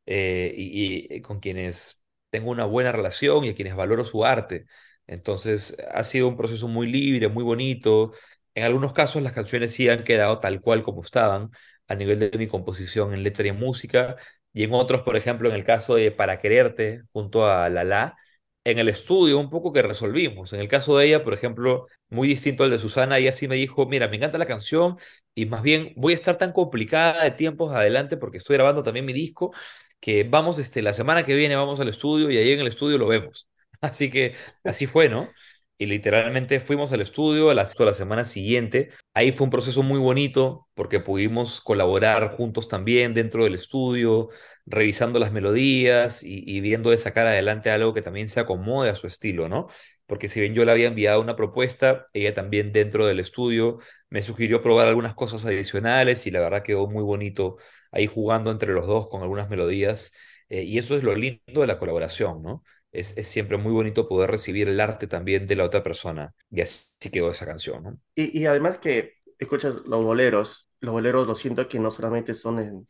Eh, 0.06 0.54
y, 0.56 1.14
y 1.16 1.20
con 1.22 1.40
quienes 1.40 2.04
tengo 2.30 2.50
una 2.50 2.64
buena 2.66 2.92
relación 2.92 3.44
y 3.44 3.50
a 3.50 3.54
quienes 3.54 3.74
valoro 3.76 4.04
su 4.04 4.24
arte. 4.24 4.66
Entonces, 5.06 5.76
ha 5.92 6.04
sido 6.04 6.28
un 6.28 6.36
proceso 6.36 6.68
muy 6.68 6.86
libre, 6.90 7.28
muy 7.28 7.44
bonito. 7.44 8.12
En 8.54 8.64
algunos 8.64 8.92
casos 8.92 9.22
las 9.22 9.32
canciones 9.32 9.72
sí 9.74 9.88
han 9.88 10.04
quedado 10.04 10.40
tal 10.40 10.60
cual 10.60 10.82
como 10.82 11.02
estaban, 11.02 11.50
a 11.88 11.94
nivel 11.94 12.18
de 12.18 12.36
mi 12.38 12.46
composición 12.48 13.12
en 13.12 13.22
letra 13.22 13.46
y 13.46 13.52
música, 13.52 14.16
y 14.52 14.64
en 14.64 14.72
otros, 14.74 15.02
por 15.02 15.16
ejemplo, 15.16 15.48
en 15.48 15.54
el 15.54 15.64
caso 15.64 15.94
de 15.96 16.10
Para 16.12 16.40
Quererte, 16.40 17.02
junto 17.12 17.46
a 17.46 17.68
Lala, 17.68 18.16
en 18.64 18.78
el 18.78 18.88
estudio 18.88 19.38
un 19.38 19.50
poco 19.50 19.72
que 19.72 19.82
resolvimos. 19.82 20.52
En 20.52 20.60
el 20.60 20.68
caso 20.68 20.96
de 20.96 21.06
ella, 21.06 21.22
por 21.24 21.34
ejemplo, 21.34 21.86
muy 22.08 22.28
distinto 22.28 22.64
al 22.64 22.70
de 22.70 22.78
Susana, 22.78 23.18
ella 23.18 23.32
sí 23.32 23.46
me 23.48 23.56
dijo, 23.56 23.86
mira, 23.86 24.08
me 24.08 24.16
encanta 24.16 24.38
la 24.38 24.46
canción 24.46 24.96
y 25.34 25.46
más 25.46 25.62
bien 25.62 25.92
voy 25.96 26.12
a 26.14 26.16
estar 26.16 26.38
tan 26.38 26.52
complicada 26.52 27.24
de 27.24 27.30
tiempos 27.32 27.72
adelante 27.74 28.16
porque 28.16 28.38
estoy 28.38 28.54
grabando 28.56 28.82
también 28.82 29.04
mi 29.04 29.12
disco, 29.12 29.52
que 30.00 30.24
vamos, 30.24 30.58
este, 30.58 30.80
la 30.82 30.94
semana 30.94 31.24
que 31.24 31.34
viene 31.34 31.56
vamos 31.56 31.80
al 31.80 31.88
estudio 31.88 32.30
y 32.30 32.36
ahí 32.38 32.52
en 32.52 32.60
el 32.60 32.68
estudio 32.68 32.96
lo 32.98 33.06
vemos. 33.08 33.48
Así 33.84 34.10
que 34.10 34.34
así 34.64 34.86
fue, 34.86 35.08
¿no? 35.08 35.28
Y 35.76 35.86
literalmente 35.86 36.60
fuimos 36.60 36.92
al 36.92 37.00
estudio 37.00 37.50
a 37.50 37.54
la, 37.54 37.66
semana 37.66 38.26
siguiente. 38.26 38.90
Ahí 39.12 39.32
fue 39.32 39.44
un 39.44 39.50
proceso 39.50 39.82
muy 39.82 39.98
bonito 39.98 40.68
porque 40.74 41.00
pudimos 41.00 41.60
colaborar 41.60 42.28
juntos 42.30 42.68
también 42.68 43.12
dentro 43.12 43.42
del 43.44 43.54
estudio, 43.54 44.28
revisando 44.66 45.18
las 45.18 45.32
melodías 45.32 46.22
y, 46.22 46.44
y 46.46 46.60
viendo 46.60 46.90
de 46.90 46.96
sacar 46.96 47.26
adelante 47.26 47.70
algo 47.70 47.92
que 47.92 48.02
también 48.02 48.28
se 48.28 48.38
acomode 48.40 48.88
a 48.90 48.94
su 48.94 49.06
estilo, 49.08 49.48
¿no? 49.48 49.66
Porque 50.06 50.28
si 50.28 50.40
bien 50.40 50.54
yo 50.54 50.64
le 50.64 50.70
había 50.72 50.86
enviado 50.88 51.20
una 51.20 51.34
propuesta, 51.36 52.06
ella 52.12 52.32
también 52.32 52.72
dentro 52.72 53.06
del 53.06 53.18
estudio 53.20 53.78
me 54.10 54.22
sugirió 54.22 54.62
probar 54.62 54.86
algunas 54.86 55.14
cosas 55.14 55.44
adicionales 55.44 56.26
y 56.26 56.30
la 56.30 56.40
verdad 56.40 56.62
quedó 56.62 56.86
muy 56.88 57.02
bonito 57.02 57.56
ahí 57.90 58.06
jugando 58.06 58.50
entre 58.50 58.72
los 58.72 58.86
dos 58.86 59.08
con 59.08 59.22
algunas 59.22 59.48
melodías. 59.50 60.12
eh, 60.48 60.62
y 60.62 60.78
eso 60.78 60.96
es 60.96 61.02
lo 61.02 61.14
lindo 61.14 61.60
de 61.62 61.66
la 61.66 61.78
colaboración, 61.78 62.42
¿no? 62.42 62.62
Es, 62.94 63.16
es 63.16 63.26
siempre 63.28 63.56
muy 63.58 63.72
bonito 63.72 64.08
poder 64.08 64.30
recibir 64.30 64.68
el 64.68 64.80
arte 64.80 65.06
también 65.06 65.46
de 65.46 65.56
la 65.56 65.64
otra 65.64 65.82
persona. 65.82 66.34
Y 66.50 66.60
así 66.62 67.10
quedó 67.12 67.30
esa 67.30 67.46
canción, 67.46 67.82
¿no? 67.82 67.98
Y, 68.14 68.38
y 68.40 68.46
además 68.46 68.78
que 68.78 69.14
escuchas 69.38 69.76
los 69.86 70.04
boleros, 70.04 70.70
los 70.80 70.92
boleros 70.92 71.26
lo 71.26 71.34
siento 71.34 71.68
que 71.68 71.78
no 71.78 71.90
solamente 71.90 72.34
son 72.34 72.86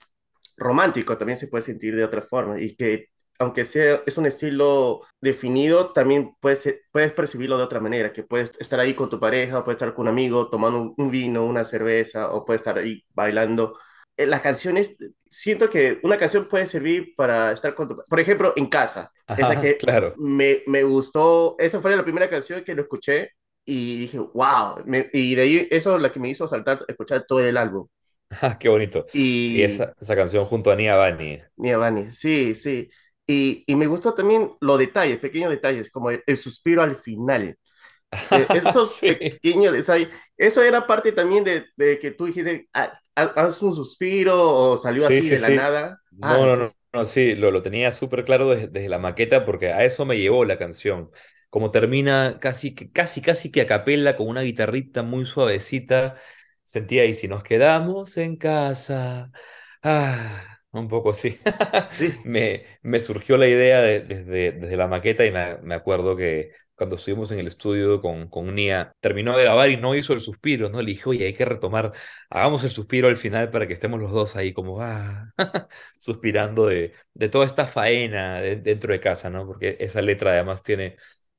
románticos, 0.56 1.18
también 1.18 1.38
se 1.38 1.48
puede 1.48 1.62
sentir 1.64 1.96
de 1.96 2.04
otra 2.04 2.22
forma 2.22 2.60
y 2.60 2.76
que 2.76 3.08
aunque 3.38 3.64
sea, 3.64 4.02
es 4.06 4.18
un 4.18 4.26
estilo 4.26 5.00
definido, 5.20 5.92
también 5.92 6.36
puedes, 6.40 6.68
puedes 6.92 7.12
percibirlo 7.12 7.58
de 7.58 7.64
otra 7.64 7.80
manera, 7.80 8.12
que 8.12 8.22
puedes 8.24 8.52
estar 8.60 8.80
ahí 8.80 8.94
con 8.94 9.10
tu 9.10 9.20
pareja, 9.20 9.58
o 9.60 9.64
puedes 9.64 9.76
estar 9.76 9.94
con 9.94 10.04
un 10.04 10.10
amigo 10.10 10.50
tomando 10.50 10.94
un 10.96 11.10
vino, 11.10 11.44
una 11.46 11.64
cerveza, 11.64 12.32
o 12.32 12.44
puedes 12.44 12.60
estar 12.62 12.78
ahí 12.78 13.04
bailando. 13.14 13.78
Eh, 14.16 14.26
Las 14.26 14.40
canciones, 14.42 14.96
siento 15.28 15.68
que 15.70 15.98
una 16.02 16.16
canción 16.16 16.46
puede 16.48 16.66
servir 16.66 17.14
para 17.16 17.52
estar 17.52 17.74
con 17.74 17.88
tu, 17.88 17.96
por 18.08 18.20
ejemplo, 18.20 18.52
en 18.56 18.66
casa. 18.66 19.10
Esa 19.36 19.58
Ajá, 19.58 19.58
que 19.58 19.80
claro. 19.80 20.16
me, 20.16 20.62
me 20.66 20.84
gustó, 20.84 21.56
esa 21.58 21.80
fue 21.80 21.96
la 21.96 22.04
primera 22.04 22.28
canción 22.30 22.62
que 22.64 22.74
lo 22.74 22.82
escuché 22.82 23.30
y 23.64 23.98
dije, 23.98 24.18
wow, 24.18 24.82
me- 24.86 25.10
y 25.12 25.34
de 25.34 25.42
ahí 25.42 25.68
eso 25.70 25.96
es 25.96 26.02
la 26.02 26.12
que 26.12 26.20
me 26.20 26.28
hizo 26.28 26.46
saltar, 26.46 26.84
escuchar 26.88 27.24
todo 27.26 27.40
el 27.40 27.56
álbum. 27.56 27.88
Ah, 28.42 28.58
qué 28.58 28.68
bonito. 28.68 29.06
Sí, 29.40 29.60
Y 29.60 29.62
esa, 29.62 29.94
esa 30.00 30.16
canción 30.16 30.44
junto 30.46 30.70
a 30.70 30.76
Nia 30.76 30.96
Bani. 30.96 31.40
Mia 31.56 31.76
Vani, 31.78 32.12
sí, 32.12 32.54
sí. 32.54 32.88
Y, 33.26 33.64
y 33.66 33.76
me 33.76 33.86
gustó 33.86 34.12
también 34.14 34.50
los 34.60 34.78
detalles, 34.78 35.18
pequeños 35.18 35.50
detalles, 35.50 35.90
como 35.90 36.10
el, 36.10 36.22
el 36.26 36.36
suspiro 36.36 36.82
al 36.82 36.96
final. 36.96 37.56
Eh, 38.30 38.50
esos 38.54 39.00
Sí, 39.00 39.40
pequeños 39.40 39.72
detalles, 39.72 40.08
eso 40.36 40.62
era 40.62 40.86
parte 40.86 41.12
también 41.12 41.44
de, 41.44 41.66
de 41.76 41.98
que 41.98 42.10
tú 42.12 42.26
dijiste, 42.26 42.68
"Ah, 42.74 43.00
haz 43.14 43.62
un 43.62 43.74
suspiro 43.76 44.50
o 44.72 44.76
salió 44.76 45.06
sí, 45.06 45.06
así 45.06 45.22
sí, 45.22 45.36
de 45.36 45.38
la 45.38 45.50
nada. 45.50 46.00
No, 46.10 46.20
Ah, 46.20 46.46
no, 46.46 46.56
no, 46.56 46.70
no, 46.92 47.04
sí, 47.04 47.34
lo, 47.34 47.50
lo 47.50 47.62
tenía 47.62 47.92
súper 47.92 48.24
claro 48.24 48.50
desde, 48.50 48.68
desde 48.68 48.88
la 48.88 48.98
maqueta 48.98 49.44
porque 49.44 49.72
a 49.72 49.84
eso 49.84 50.04
me 50.06 50.18
llevó 50.18 50.44
la 50.44 50.58
canción. 50.58 51.10
Como 51.50 51.70
termina 51.70 52.38
casi, 52.40 52.74
casi, 52.74 53.22
casi 53.22 53.50
que 53.52 53.62
a 53.62 53.66
capela 53.66 54.16
con 54.16 54.28
una 54.28 54.42
guitarrita 54.42 55.02
muy 55.02 55.26
suavecita, 55.26 56.16
sentía, 56.62 57.04
y 57.06 57.14
si 57.14 57.28
nos 57.28 57.42
quedamos 57.44 58.16
en 58.18 58.36
casa, 58.36 59.32
ah, 59.82 60.60
un 60.72 60.88
poco 60.88 61.10
así. 61.10 61.38
sí. 61.90 62.14
Me, 62.24 62.66
me 62.82 63.00
surgió 63.00 63.36
la 63.36 63.46
idea 63.48 63.80
de- 63.82 64.00
desde, 64.00 64.52
desde 64.52 64.76
la 64.76 64.88
maqueta 64.88 65.24
y 65.26 65.30
me, 65.32 65.58
me 65.58 65.74
acuerdo 65.74 66.16
que 66.16 66.52
cuando 66.76 66.96
estuvimos 66.96 67.30
en 67.32 67.38
el 67.40 67.46
estudio 67.46 68.00
con, 68.02 68.28
con 68.28 68.54
Nia, 68.54 68.92
terminó 69.00 69.36
de 69.36 69.44
grabar 69.44 69.70
y 69.70 69.76
no 69.76 69.94
hizo 69.94 70.12
el 70.12 70.20
suspiro, 70.20 70.68
¿no? 70.70 70.82
Le 70.82 70.90
dije, 70.92 71.08
oye, 71.08 71.26
hay 71.26 71.34
que 71.34 71.44
retomar, 71.44 71.92
hagamos 72.30 72.64
el 72.64 72.70
suspiro 72.70 73.08
al 73.08 73.16
final 73.16 73.50
para 73.50 73.66
que 73.68 73.74
estemos 73.74 74.00
los 74.00 74.10
dos 74.12 74.36
ahí 74.36 74.52
como, 74.52 74.80
ah, 74.82 75.32
suspirando 76.00 76.66
de, 76.66 76.92
de 77.14 77.28
toda 77.28 77.46
esta 77.46 77.66
faena 77.66 78.40
de- 78.40 78.56
dentro 78.56 78.92
de 78.92 79.00
casa, 79.00 79.30
¿no? 79.30 79.46
Porque 79.46 79.76
esa 79.80 80.02
letra 80.02 80.32
además 80.32 80.62
tiene 80.62 80.96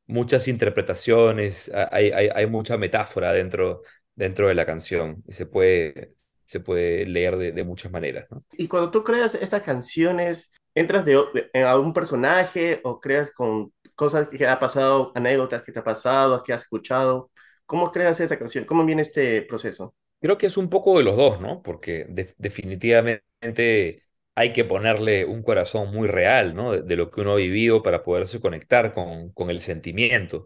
muchas 0.08 0.48
interpretaciones, 0.48 1.72
hay, 1.92 2.12
hay, 2.12 2.30
hay 2.34 2.48
mucha 2.48 2.77
metáfora 2.77 3.34
dentro, 3.34 3.82
dentro 4.15 4.48
de 4.48 4.56
la 4.56 4.65
canción 4.65 5.24
y 5.27 5.34
se 5.34 5.46
puede, 5.46 6.13
se 6.46 6.60
puede 6.60 7.06
leer 7.06 7.38
de, 7.38 7.51
de 7.51 7.63
muchas 7.63 7.92
maneras, 7.92 8.25
¿no? 8.30 8.44
Y 8.58 8.68
cuando 8.68 8.92
tú 8.92 9.04
creas 9.04 9.36
estas 9.36 9.63
canciones, 9.63 10.51
¿entras 10.75 11.06
de- 11.06 11.50
en 11.54 11.63
algún 11.65 11.94
personaje 11.94 12.80
o 12.84 13.00
creas 13.00 13.32
con 13.32 13.74
cosas 13.96 14.30
que 14.30 14.48
ha 14.48 14.60
pasado, 14.60 15.12
anécdotas 15.16 15.64
que 15.64 15.72
te 15.72 15.80
ha 15.80 15.84
pasado, 15.84 16.44
que 16.44 16.54
has 16.54 16.64
escuchado? 16.64 17.32
¿Cómo 17.66 17.92
creas 17.92 18.20
esta 18.20 18.38
canción? 18.40 18.66
¿Cómo 18.66 18.86
viene 18.86 19.02
este 19.04 19.42
proceso? 19.44 19.96
Creo 20.22 20.38
que 20.38 20.48
es 20.48 20.58
un 20.58 20.70
poco 20.70 20.98
de 20.98 21.04
los 21.04 21.16
dos, 21.18 21.40
¿no? 21.42 21.62
Porque 21.62 22.06
de- 22.10 22.34
definitivamente 22.38 24.04
hay 24.36 24.54
que 24.54 24.66
ponerle 24.66 25.25
un 25.25 25.44
corazón 25.44 25.94
muy 25.94 26.08
real, 26.08 26.56
¿no? 26.56 26.72
De, 26.72 26.82
de 26.82 26.96
lo 26.96 27.12
que 27.12 27.22
uno 27.22 27.34
ha 27.34 27.36
vivido 27.36 27.84
para 27.84 28.02
poderse 28.04 28.40
conectar 28.42 28.94
con, 28.94 29.32
con 29.34 29.50
el 29.50 29.62
sentimiento. 29.62 30.46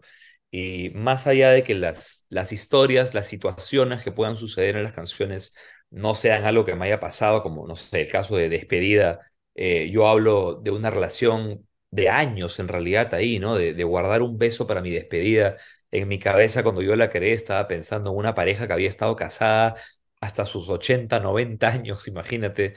Y 0.50 0.90
más 0.94 1.26
allá 1.26 1.50
de 1.50 1.62
que 1.62 1.74
las, 1.74 2.26
las 2.28 2.52
historias, 2.52 3.14
las 3.14 3.26
situaciones 3.28 4.02
que 4.02 4.12
puedan 4.12 4.36
suceder 4.36 4.76
en 4.76 4.82
las 4.84 4.92
canciones 4.92 5.54
no 5.90 6.14
sean 6.14 6.44
algo 6.44 6.64
que 6.64 6.74
me 6.74 6.84
haya 6.86 7.00
pasado, 7.00 7.42
como, 7.42 7.66
no 7.66 7.76
sé, 7.76 8.02
el 8.02 8.08
caso 8.10 8.36
de 8.36 8.48
despedida, 8.48 9.20
eh, 9.54 9.90
yo 9.90 10.08
hablo 10.08 10.54
de 10.62 10.70
una 10.72 10.90
relación 10.90 11.66
de 11.90 12.08
años 12.08 12.58
en 12.58 12.68
realidad 12.68 13.12
ahí, 13.14 13.38
¿no? 13.38 13.56
De, 13.56 13.74
de 13.74 13.84
guardar 13.84 14.22
un 14.22 14.38
beso 14.38 14.66
para 14.66 14.80
mi 14.80 14.90
despedida 14.90 15.56
en 15.90 16.06
mi 16.08 16.18
cabeza, 16.18 16.62
cuando 16.62 16.82
yo 16.82 16.94
la 16.96 17.10
creé, 17.10 17.32
estaba 17.32 17.66
pensando 17.68 18.10
en 18.10 18.16
una 18.16 18.34
pareja 18.34 18.66
que 18.66 18.72
había 18.72 18.88
estado 18.88 19.16
casada 19.16 19.74
hasta 20.20 20.44
sus 20.44 20.68
80 20.68 21.18
90 21.20 21.68
años, 21.68 22.06
imagínate, 22.08 22.74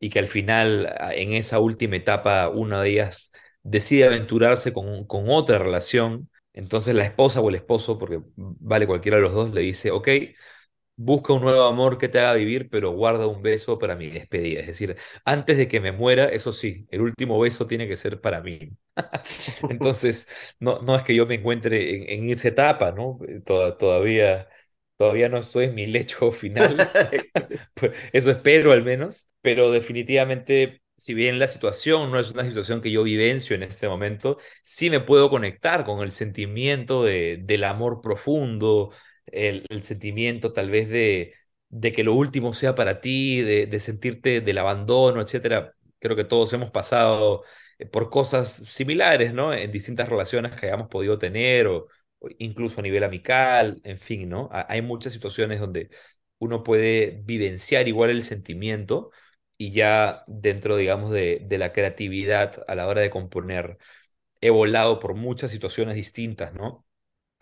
y 0.00 0.10
que 0.10 0.18
al 0.18 0.28
final, 0.28 0.92
en 1.12 1.32
esa 1.32 1.58
última 1.60 1.96
etapa, 1.96 2.48
una 2.48 2.82
de 2.82 2.90
ellas 2.90 3.32
decide 3.62 4.04
aventurarse 4.06 4.72
con, 4.72 5.06
con 5.06 5.24
otra 5.28 5.58
relación. 5.58 6.30
Entonces 6.52 6.94
la 6.94 7.04
esposa 7.04 7.40
o 7.40 7.48
el 7.50 7.54
esposo, 7.56 7.98
porque 7.98 8.20
vale 8.36 8.86
cualquiera 8.86 9.16
de 9.18 9.22
los 9.22 9.32
dos, 9.34 9.52
le 9.52 9.60
dice, 9.62 9.90
ok, 9.90 10.08
busca 10.96 11.32
un 11.34 11.42
nuevo 11.42 11.64
amor 11.64 11.98
que 11.98 12.08
te 12.08 12.18
haga 12.20 12.34
vivir, 12.34 12.68
pero 12.70 12.90
guarda 12.92 13.26
un 13.26 13.42
beso 13.42 13.78
para 13.78 13.96
mi 13.96 14.08
despedida. 14.08 14.60
Es 14.60 14.66
decir, 14.68 14.96
antes 15.24 15.56
de 15.58 15.68
que 15.68 15.80
me 15.80 15.92
muera, 15.92 16.26
eso 16.26 16.52
sí, 16.52 16.86
el 16.90 17.02
último 17.02 17.38
beso 17.40 17.66
tiene 17.66 17.86
que 17.88 17.96
ser 17.96 18.20
para 18.20 18.40
mí. 18.42 18.70
Entonces, 19.68 20.28
no, 20.60 20.80
no 20.82 20.96
es 20.96 21.02
que 21.04 21.14
yo 21.14 21.26
me 21.26 21.34
encuentre 21.36 21.94
en, 22.14 22.24
en 22.24 22.30
esa 22.30 22.48
etapa, 22.48 22.92
¿no? 22.92 23.18
Eh, 23.28 23.40
Toda- 23.44 23.76
todavía, 23.76 24.48
todavía 24.96 25.28
no 25.28 25.38
estoy 25.38 25.66
en 25.66 25.74
mi 25.74 25.86
lecho 25.86 26.32
final, 26.32 26.90
pues, 27.74 27.92
eso 28.12 28.30
espero 28.30 28.72
al 28.72 28.82
menos, 28.84 29.30
pero 29.42 29.70
definitivamente, 29.70 30.82
si 30.96 31.14
bien 31.14 31.38
la 31.38 31.48
situación 31.48 32.10
no 32.10 32.18
es 32.20 32.30
una 32.32 32.44
situación 32.44 32.80
que 32.80 32.90
yo 32.90 33.02
vivencio 33.02 33.56
en 33.56 33.62
este 33.62 33.88
momento, 33.88 34.38
sí 34.62 34.90
me 34.90 35.00
puedo 35.00 35.30
conectar 35.30 35.84
con 35.84 36.00
el 36.02 36.12
sentimiento 36.12 37.04
de, 37.04 37.38
del 37.42 37.64
amor 37.64 38.00
profundo, 38.00 38.92
el, 39.26 39.66
sentimiento 39.82 40.52
tal 40.52 40.70
vez 40.70 40.88
de, 40.88 41.34
de 41.68 41.92
que 41.92 42.04
lo 42.04 42.14
último 42.14 42.52
sea 42.54 42.74
para 42.74 43.00
ti, 43.00 43.40
de, 43.42 43.80
sentirte 43.80 44.40
del 44.40 44.58
abandono, 44.58 45.20
etcétera. 45.22 45.74
Creo 45.98 46.16
que 46.16 46.24
todos 46.24 46.52
hemos 46.52 46.70
pasado 46.70 47.44
eh, 47.78 47.86
por 47.86 48.10
cosas 48.10 48.50
similares, 48.52 49.32
¿no? 49.34 49.52
En 49.54 49.72
distintas 49.72 50.08
relaciones 50.08 50.52
que 50.58 50.66
hayamos 50.66 50.88
podido 50.88 51.18
tener 51.18 51.66
o, 51.66 51.86
o 52.18 52.28
incluso 52.38 52.80
a 52.80 52.82
nivel 52.82 53.04
amical, 53.04 53.80
en 53.84 53.98
fin, 53.98 54.28
¿no? 54.28 54.48
Ha- 54.52 54.66
Hay 54.72 54.82
muchas 54.82 55.12
situaciones 55.12 55.60
donde 55.60 55.90
uno 56.38 56.62
puede 56.62 57.22
vivenciar 57.24 57.88
igual 57.88 58.10
el 58.10 58.24
sentimiento 58.24 59.10
y 59.58 59.72
ya 59.72 60.22
dentro, 60.26 60.76
digamos, 60.76 61.10
de, 61.12 61.40
de 61.46 61.58
la 61.58 61.72
creatividad 61.72 62.62
a 62.68 62.74
la 62.74 62.86
hora 62.86 63.00
de 63.00 63.10
componer, 63.10 63.78
he 64.42 64.50
volado 64.50 65.00
por 65.00 65.14
muchas 65.16 65.52
situaciones 65.52 65.96
distintas, 65.96 66.54
¿no? 66.54 66.85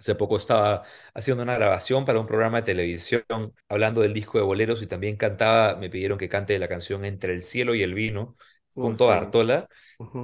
Hace 0.04 0.14
poco 0.16 0.36
estaba 0.36 0.82
haciendo 1.14 1.42
una 1.42 1.54
grabación 1.56 2.04
para 2.04 2.20
un 2.20 2.26
programa 2.26 2.58
de 2.60 2.66
televisión 2.66 3.24
hablando 3.68 4.02
del 4.02 4.12
disco 4.14 4.38
de 4.38 4.44
boleros 4.44 4.82
y 4.82 4.86
también 4.86 5.16
cantaba, 5.16 5.76
me 5.76 5.88
pidieron 5.90 6.18
que 6.18 6.28
cante 6.28 6.58
la 6.58 6.68
canción 6.68 7.04
Entre 7.06 7.32
el 7.32 7.42
cielo 7.42 7.74
y 7.74 7.82
el 7.82 7.94
vino 7.94 8.36
Uh, 8.76 8.94
junto 8.94 9.10
a 9.10 9.16
sí. 9.16 9.18
Artola 9.18 9.68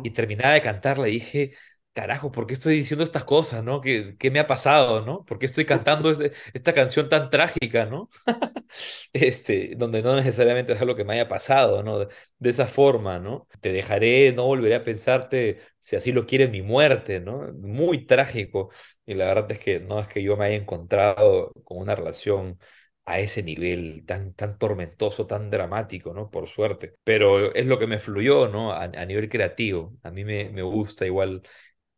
y 0.02 0.10
terminaba 0.10 0.54
de 0.54 0.62
cantarla 0.62 1.08
y 1.08 1.12
dije, 1.12 1.54
carajo, 1.92 2.30
¿por 2.32 2.47
qué 2.47 2.54
estoy 2.54 2.76
diciendo 2.76 3.04
estas 3.04 3.25
cosas, 3.25 3.64
no? 3.64 3.80
¿Qué, 3.80 4.16
qué 4.18 4.30
me 4.30 4.38
ha 4.40 4.47
pasado, 4.47 5.02
no? 5.04 5.25
¿Por 5.25 5.38
qué 5.38 5.47
estoy 5.47 5.64
cantando 5.66 6.11
este- 6.11 6.32
esta 6.54 6.73
canción 6.75 7.09
tan 7.09 7.30
trágica, 7.30 7.87
no? 7.87 8.09
Este, 9.12 9.75
donde 9.76 10.02
no 10.02 10.14
necesariamente 10.16 10.73
es 10.73 10.80
algo 10.80 10.94
que 10.97 11.04
me 11.04 11.14
haya 11.14 11.28
pasado, 11.28 11.82
¿no? 11.82 11.99
De, 12.00 12.09
esa 12.50 12.66
forma, 12.66 13.18
¿no? 13.18 13.49
Te 13.61 13.73
dejaré, 13.73 14.32
no 14.32 14.44
volveré 14.47 14.76
a 14.76 14.85
pensarte 14.85 15.61
si 15.80 15.97
así 15.97 16.12
lo 16.12 16.26
quiere 16.26 16.49
mi 16.49 16.62
muerte, 16.62 17.20
¿no? 17.20 17.52
Muy 17.54 18.06
trágico. 18.06 18.70
Y 19.06 19.14
la 19.14 19.26
verdad 19.26 19.50
es 19.52 19.59
que 19.59 19.80
no 19.80 19.99
es 20.00 20.06
que 20.09 20.23
yo 20.23 20.37
me 20.37 20.47
haya 20.47 20.56
encontrado 20.56 21.52
con 21.64 21.78
una 21.78 21.94
relación 21.97 22.59
a 23.06 23.18
ese 23.18 23.42
nivel 23.42 24.04
tan, 24.06 24.35
tan 24.35 24.59
tormentoso, 24.59 25.26
tan 25.26 25.50
dramático, 25.50 26.12
¿no? 26.14 26.30
Por 26.30 26.49
suerte. 26.49 26.94
Pero 27.04 27.52
es 27.54 27.66
lo 27.66 27.78
que 27.78 27.87
me 27.87 27.99
fluyó, 27.99 28.49
¿no? 28.49 28.73
A, 28.73 28.85
a 28.85 29.06
nivel 29.06 29.28
creativo. 29.28 29.97
A 30.02 30.11
mí 30.11 30.25
me, 30.25 30.50
me 30.50 30.62
gusta 30.62 31.06
igual 31.06 31.42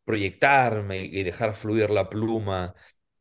proyectarme 0.05 1.05
y 1.05 1.23
dejar 1.23 1.55
fluir 1.55 1.89
la 1.89 2.09
pluma 2.09 2.75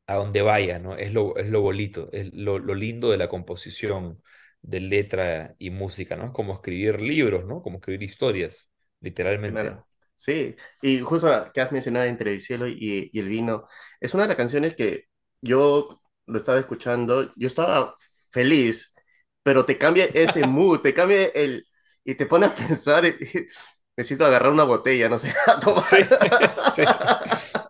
a 0.07 0.15
donde 0.17 0.43
vaya, 0.43 0.79
¿no? 0.79 0.97
Es 0.97 1.13
lo, 1.13 1.37
es 1.37 1.49
lo 1.49 1.61
bonito, 1.63 2.09
es 2.13 2.33
lo, 2.35 2.59
lo 2.59 2.75
lindo 2.75 3.11
de 3.11 3.19
la 3.19 3.29
composición 3.29 4.23
de 4.63 4.81
letra 4.81 5.55
y 5.59 5.71
música, 5.71 6.17
¿no? 6.17 6.27
Es 6.27 6.33
como 6.33 6.55
escribir 6.55 7.01
libros, 7.01 7.45
¿no? 7.47 7.63
Como 7.63 7.79
escribir 7.79 8.03
historias, 8.05 8.71
literalmente. 9.01 9.69
Claro, 9.69 9.87
sí. 10.17 10.57
Y 10.81 11.01
justo 11.01 11.51
que 11.53 11.61
has 11.61 11.73
mencionado 11.73 12.07
entre 12.07 12.33
el 12.33 12.41
cielo 12.41 12.67
y, 12.69 13.11
y 13.13 13.19
el 13.19 13.29
vino, 13.29 13.67
es 14.01 14.15
una 14.15 14.25
de 14.25 14.29
las 14.29 14.37
canciones 14.37 14.75
que 14.75 15.07
yo 15.41 16.01
lo 16.27 16.39
estaba 16.39 16.59
escuchando, 16.61 17.31
yo 17.37 17.47
estaba 17.49 17.97
feliz, 18.31 18.95
pero 19.43 19.65
te 19.65 19.77
cambia 19.79 20.07
ese 20.07 20.47
mood, 20.47 20.81
te 20.81 20.95
cambia 20.95 21.27
el... 21.29 21.67
y 22.05 22.15
te 22.15 22.27
pone 22.27 22.47
a 22.47 22.55
pensar, 22.55 23.05
necesito 23.97 24.27
agarrar 24.27 24.53
una 24.53 24.65
botella, 24.65 25.09
no 25.09 25.19
sé, 25.19 25.33
Sí, 25.81 25.97
sí. 26.59 26.85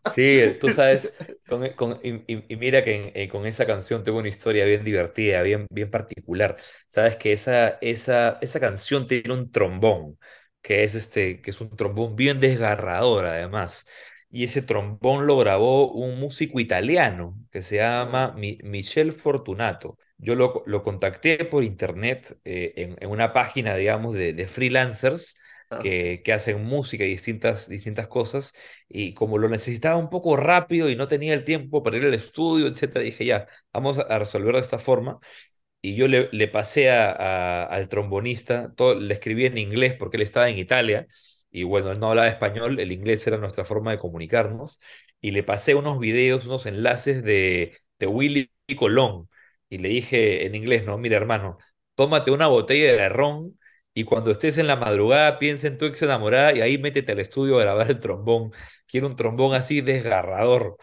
Sí, 0.01 0.57
tú 0.61 0.71
sabes, 0.71 1.15
con, 1.47 1.69
con- 1.71 2.01
y, 2.03 2.25
y- 2.53 2.57
mira 2.57 2.85
que 2.85 2.95
en- 3.09 3.13
eh, 3.15 3.29
con 3.29 3.47
esa 3.47 3.67
canción 3.67 4.05
tengo 4.05 4.19
una 4.19 4.29
historia 4.29 4.65
bien 4.67 4.85
divertida, 4.85 5.43
bien, 5.43 5.67
bien 5.71 5.91
particular. 5.91 6.57
Sabes 6.89 7.17
que 7.17 7.33
esa, 7.33 7.79
esa, 7.81 8.39
esa 8.43 8.61
canción 8.61 9.07
tiene 9.07 9.33
un 9.35 9.51
trombón, 9.51 10.19
que 10.61 10.85
es, 10.85 10.95
este, 10.95 11.41
que 11.41 11.51
es 11.51 11.61
un 11.61 11.75
trombón 11.77 12.17
bien 12.17 12.41
desgarrador 12.41 13.27
además. 13.27 13.87
Y 14.31 14.45
ese 14.45 14.63
trombón 14.63 15.27
lo 15.27 15.37
grabó 15.39 15.93
un 15.93 16.19
músico 16.19 16.59
italiano 16.61 17.37
que 17.51 17.63
se 17.63 17.77
llama 17.77 18.33
Mi- 18.37 18.59
Michel 18.63 19.13
Fortunato. 19.13 19.99
Yo 20.17 20.35
lo, 20.35 20.63
lo 20.67 20.83
contacté 20.83 21.45
por 21.45 21.65
internet 21.65 22.39
eh, 22.45 22.73
en, 22.77 22.97
en 23.01 23.11
una 23.11 23.33
página, 23.33 23.77
digamos, 23.77 24.15
de, 24.15 24.33
de 24.33 24.47
freelancers 24.47 25.37
que, 25.79 26.23
que 26.25 26.33
hacen 26.33 26.65
música 26.65 27.05
y 27.05 27.09
distintas, 27.11 27.69
distintas 27.69 28.09
cosas, 28.09 28.55
y 28.89 29.15
como 29.15 29.39
lo 29.39 29.49
necesitaba 29.49 29.97
un 29.97 30.11
poco 30.11 30.37
rápido 30.37 30.89
y 30.91 30.97
no 30.97 31.09
tenía 31.09 31.35
el 31.35 31.45
tiempo 31.45 31.83
para 31.83 31.97
ir 31.97 32.05
al 32.05 32.15
estudio, 32.15 32.67
etcétera, 32.69 33.05
dije 33.05 33.25
ya, 33.25 33.49
vamos 33.73 33.99
a 33.99 34.19
resolver 34.19 34.55
de 34.55 34.61
esta 34.61 34.79
forma. 34.79 35.19
Y 35.81 35.97
yo 35.97 36.07
le, 36.09 36.29
le 36.33 36.47
pasé 36.49 36.91
a, 36.91 37.11
a- 37.11 37.65
al 37.67 37.89
trombonista, 37.89 38.73
todo, 38.75 38.95
le 38.95 39.15
escribí 39.15 39.47
en 39.47 39.59
inglés 39.59 39.95
porque 39.99 40.17
él 40.17 40.23
estaba 40.23 40.49
en 40.49 40.59
Italia, 40.59 41.07
y 41.51 41.65
bueno, 41.65 41.91
él 41.93 41.99
no 42.01 42.09
hablaba 42.11 42.29
español, 42.29 42.79
el 42.81 42.93
inglés 42.93 43.27
era 43.27 43.37
nuestra 43.39 43.65
forma 43.65 43.91
de 43.91 43.99
comunicarnos, 43.99 44.81
y 45.21 45.33
le 45.33 45.43
pasé 45.43 45.75
unos 45.75 45.99
videos, 45.99 46.47
unos 46.47 46.67
enlaces 46.67 47.23
de, 47.25 47.77
de 47.99 48.07
Willy 48.07 48.51
Colón, 48.77 49.29
y 49.69 49.79
le 49.79 49.89
dije 49.89 50.47
en 50.47 50.55
inglés, 50.55 50.85
no, 50.85 50.99
mira 50.99 51.17
hermano, 51.17 51.59
tómate 51.95 52.31
una 52.31 52.47
botella 52.47 52.93
de 52.93 53.09
ron 53.09 53.59
y 53.95 54.05
cuando 54.05 54.31
estés 54.31 54.59
en 54.59 54.67
la 54.67 54.77
madrugada, 54.77 55.39
piensa 55.39 55.69
en 55.69 55.79
tu 55.79 55.85
ex 55.87 56.03
enamorada 56.03 56.55
y 56.55 56.61
ahí 56.63 56.79
métete 56.79 57.13
al 57.13 57.21
estudio 57.21 57.59
a 57.59 57.63
grabar 57.63 57.91
el 57.91 58.01
trombón. 58.01 58.53
Quiero 58.87 59.07
un 59.09 59.17
trombón 59.17 59.55
así 59.55 59.81
desgarrador. 59.83 60.77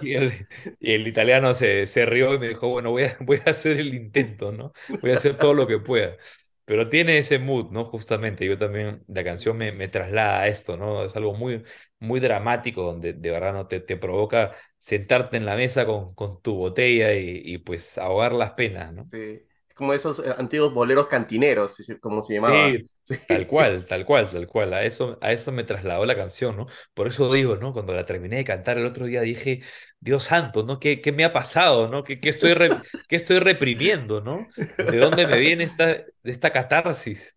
Y 0.00 0.14
el, 0.14 0.48
y 0.80 0.92
el 0.94 1.06
italiano 1.06 1.52
se, 1.54 1.86
se 1.86 2.06
rió 2.06 2.34
y 2.34 2.38
me 2.38 2.48
dijo, 2.48 2.68
bueno, 2.68 2.90
voy 2.90 3.04
a, 3.04 3.16
voy 3.20 3.40
a 3.46 3.50
hacer 3.50 3.78
el 3.78 3.94
intento, 3.94 4.52
¿no? 4.52 4.72
Voy 5.02 5.10
a 5.12 5.14
hacer 5.14 5.36
todo 5.38 5.54
lo 5.54 5.66
que 5.66 5.78
pueda. 5.78 6.16
Pero 6.64 6.88
tiene 6.88 7.18
ese 7.18 7.38
mood, 7.38 7.70
¿no? 7.72 7.84
Justamente, 7.84 8.46
yo 8.46 8.56
también, 8.58 9.02
la 9.08 9.24
canción 9.24 9.56
me, 9.58 9.72
me 9.72 9.88
traslada 9.88 10.40
a 10.42 10.48
esto, 10.48 10.76
¿no? 10.76 11.04
Es 11.04 11.16
algo 11.16 11.34
muy, 11.34 11.64
muy 11.98 12.20
dramático 12.20 12.82
donde 12.84 13.12
de 13.12 13.30
verdad 13.30 13.52
no 13.52 13.66
te, 13.66 13.80
te 13.80 13.96
provoca 13.96 14.54
sentarte 14.78 15.36
en 15.36 15.46
la 15.46 15.56
mesa 15.56 15.84
con, 15.86 16.14
con 16.14 16.40
tu 16.42 16.54
botella 16.54 17.12
y, 17.14 17.42
y 17.44 17.58
pues 17.58 17.98
ahogar 17.98 18.32
las 18.32 18.52
penas, 18.52 18.92
¿no? 18.94 19.10
sí. 19.10 19.49
Como 19.80 19.94
esos 19.94 20.20
eh, 20.20 20.34
antiguos 20.36 20.74
boleros 20.74 21.08
cantineros, 21.08 21.76
como 22.00 22.22
se 22.22 22.34
llamaba. 22.34 22.68
Sí, 22.68 22.88
tal 23.26 23.46
cual, 23.46 23.86
tal 23.86 24.04
cual, 24.04 24.30
tal 24.30 24.46
cual. 24.46 24.72
A 24.74 24.84
eso, 24.84 25.18
a 25.20 25.32
eso 25.32 25.52
me 25.52 25.64
trasladó 25.64 26.06
la 26.06 26.16
canción, 26.16 26.56
¿no? 26.56 26.66
Por 26.94 27.08
eso 27.08 27.32
digo, 27.32 27.56
¿no? 27.56 27.72
Cuando 27.72 27.92
la 27.94 28.04
terminé 28.04 28.36
de 28.36 28.44
cantar 28.44 28.78
el 28.78 28.86
otro 28.86 29.06
día 29.06 29.20
dije, 29.22 29.62
Dios 29.98 30.24
santo, 30.24 30.62
¿no? 30.62 30.78
¿Qué, 30.78 31.00
qué 31.00 31.12
me 31.12 31.24
ha 31.24 31.32
pasado, 31.32 31.88
¿no? 31.88 32.02
¿Qué, 32.04 32.20
qué 32.20 32.28
estoy 32.30 32.54
re- 32.54 32.80
qué 33.08 33.16
estoy 33.16 33.38
reprimiendo, 33.40 34.20
¿no? 34.20 34.48
¿De 34.86 34.98
dónde 34.98 35.26
me 35.26 35.38
viene 35.38 35.64
esta, 35.64 35.96
esta 36.22 36.52
catarsis? 36.52 37.36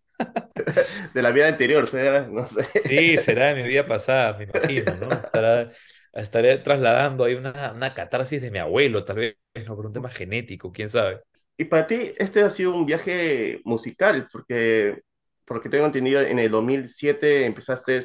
De 1.14 1.22
la 1.22 1.30
vida 1.30 1.48
anterior, 1.48 1.86
sea, 1.86 2.26
no 2.28 2.48
sé. 2.48 2.64
Sí, 2.76 3.16
será 3.18 3.46
de 3.54 3.54
mi 3.62 3.68
vida 3.68 3.86
pasada, 3.86 4.36
me 4.36 4.44
imagino, 4.44 4.94
¿no? 4.96 5.18
Estará, 5.18 5.70
estaré 6.12 6.58
trasladando 6.58 7.24
ahí 7.24 7.34
una, 7.34 7.72
una 7.74 7.94
catarsis 7.94 8.42
de 8.42 8.50
mi 8.50 8.58
abuelo, 8.58 9.04
tal 9.04 9.16
vez, 9.16 9.36
¿no? 9.66 9.74
Por 9.74 9.86
un 9.86 9.92
tema 9.94 10.10
genético, 10.10 10.70
quién 10.72 10.88
sabe. 10.90 11.22
Y 11.56 11.66
para 11.66 11.86
ti, 11.86 12.12
este 12.16 12.42
ha 12.42 12.50
sido 12.50 12.74
un 12.74 12.86
viaje 12.86 13.60
musical, 13.64 14.28
porque, 14.32 15.02
porque 15.44 15.68
tengo 15.68 15.86
entendido, 15.86 16.20
en 16.20 16.38
el 16.40 16.50
2007 16.50 17.46
empezaste 17.46 18.00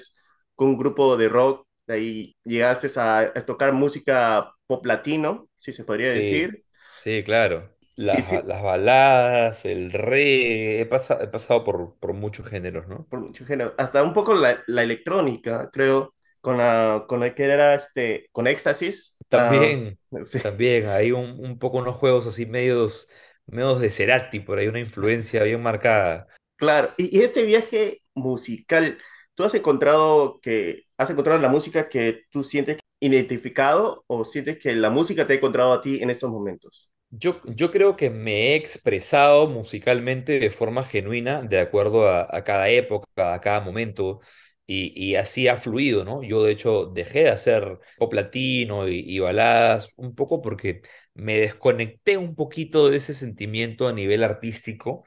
con 0.55 0.69
un 0.69 0.77
grupo 0.77 1.17
de 1.17 1.29
rock, 1.29 1.67
de 1.87 1.93
ahí 1.95 2.37
llegaste 2.43 2.87
a, 2.99 3.19
a 3.21 3.45
tocar 3.45 3.73
música 3.73 4.51
pop 4.67 4.85
latino, 4.85 5.49
si 5.57 5.71
se 5.71 5.83
podría 5.83 6.11
Sí, 6.11 6.13
decir, 6.13 6.63
sí, 6.91 7.23
claro. 7.23 7.75
Las, 7.95 8.25
sí, 8.25 8.45
las 8.45 8.63
baladas, 8.63 9.65
el 9.65 9.91
reggae, 9.91 10.81
he, 10.81 10.85
pasa- 10.85 11.19
he 11.21 11.27
pasado 11.27 11.63
por, 11.63 11.97
por 11.99 12.13
muchos 12.13 12.47
géneros, 12.47 12.87
¿no? 12.87 13.09
por 13.09 13.19
mucho 13.21 13.45
género, 13.45 13.73
hasta 13.77 14.03
un 14.03 14.13
poco 14.13 14.33
la, 14.33 14.63
la 14.67 14.83
electrónica, 14.83 15.69
creo, 15.71 16.13
con 16.41 16.57
la, 16.57 17.05
con 17.07 17.19
la 17.19 17.33
que 17.35 17.43
era 17.45 17.73
este, 17.75 18.27
con 18.31 18.47
Éxtasis. 18.47 19.17
ah, 19.33 19.79
También, 19.79 19.99
sí, 20.21 20.39
también, 20.39 20.87
hay 20.87 21.11
un, 21.11 21.39
un 21.43 21.59
poco 21.59 21.77
unos 21.79 21.95
juegos 21.97 22.25
así 22.27 22.45
medios, 22.45 23.09
medios 23.51 23.79
de 23.81 23.91
Cerati, 23.91 24.39
por 24.39 24.59
ahí 24.59 24.67
una 24.67 24.79
influencia 24.79 25.43
bien 25.43 25.61
marcada. 25.61 26.27
claro. 26.55 26.93
Y, 26.97 27.17
y 27.17 27.21
este 27.23 27.43
viaje 27.43 28.01
musical, 28.15 28.97
¿tú 29.35 29.43
has 29.43 29.53
encontrado 29.53 30.39
que 30.41 30.85
has 30.97 31.09
encontrado 31.09 31.39
la 31.41 31.49
música 31.49 31.89
que 31.89 32.23
tú 32.31 32.43
sientes 32.43 32.79
identificado 32.99 34.03
o 34.07 34.25
sientes 34.25 34.57
que 34.59 34.75
la 34.75 34.89
música 34.89 35.25
te 35.27 35.33
ha 35.33 35.35
encontrado 35.37 35.73
a 35.73 35.81
ti 35.81 36.01
en 36.01 36.09
estos 36.09 36.29
momentos? 36.29 36.91
Yo, 37.11 37.41
yo 37.45 37.71
creo 37.71 37.95
que 37.95 38.11
me 38.11 38.51
he 38.53 38.55
expresado 38.55 39.47
musicalmente 39.49 40.39
de 40.39 40.51
forma 40.51 40.83
genuina, 40.83 41.41
de 41.41 41.59
acuerdo 41.59 42.07
a, 42.07 42.27
a 42.29 42.43
cada 42.43 42.69
época, 42.69 43.33
a 43.33 43.41
cada 43.41 43.61
momento, 43.61 44.19
y, 44.67 44.93
y 44.95 45.15
así 45.15 45.47
ha 45.47 45.57
fluido, 45.57 46.05
¿no? 46.05 46.21
Yo, 46.21 46.43
de 46.43 46.51
hecho, 46.51 46.85
dejé 46.85 47.21
de 47.23 47.29
hacer 47.29 47.79
pop 47.97 48.13
latino 48.13 48.87
y, 48.87 48.99
y 48.99 49.17
baladas 49.19 49.93
un 49.97 50.13
poco 50.13 50.39
porque 50.41 50.81
me 51.19 51.37
desconecté 51.39 52.17
un 52.17 52.35
poquito 52.35 52.89
de 52.89 52.97
ese 52.97 53.13
sentimiento 53.13 53.87
a 53.87 53.93
nivel 53.93 54.23
artístico 54.23 55.05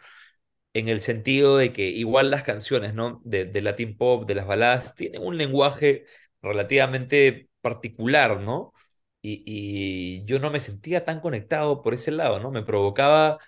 en 0.75 0.89
el 0.89 1.01
sentido 1.03 1.57
de 1.59 1.73
que 1.73 1.89
igual 1.89 2.31
las 2.31 2.43
canciones, 2.45 2.95
¿no? 2.95 3.21
De, 3.25 3.45
de 3.45 3.61
Latin 3.63 3.97
Pop, 3.97 4.27
de 4.27 4.35
las 4.35 4.47
baladas, 4.47 4.95
tienen 4.95 5.23
un 5.23 5.37
lenguaje 5.39 6.07
relativamente 6.43 7.49
particular, 7.61 8.41
¿no? 8.41 8.73
Y, 9.23 9.43
y 9.47 10.25
yo 10.25 10.39
no 10.41 10.51
me 10.51 10.61
sentía 10.61 11.05
tan 11.05 11.21
conectado 11.21 11.83
por 11.83 11.95
ese 11.95 12.11
lado, 12.11 12.41
¿no? 12.41 12.51
Me 12.51 12.63
provocaba 12.65 13.39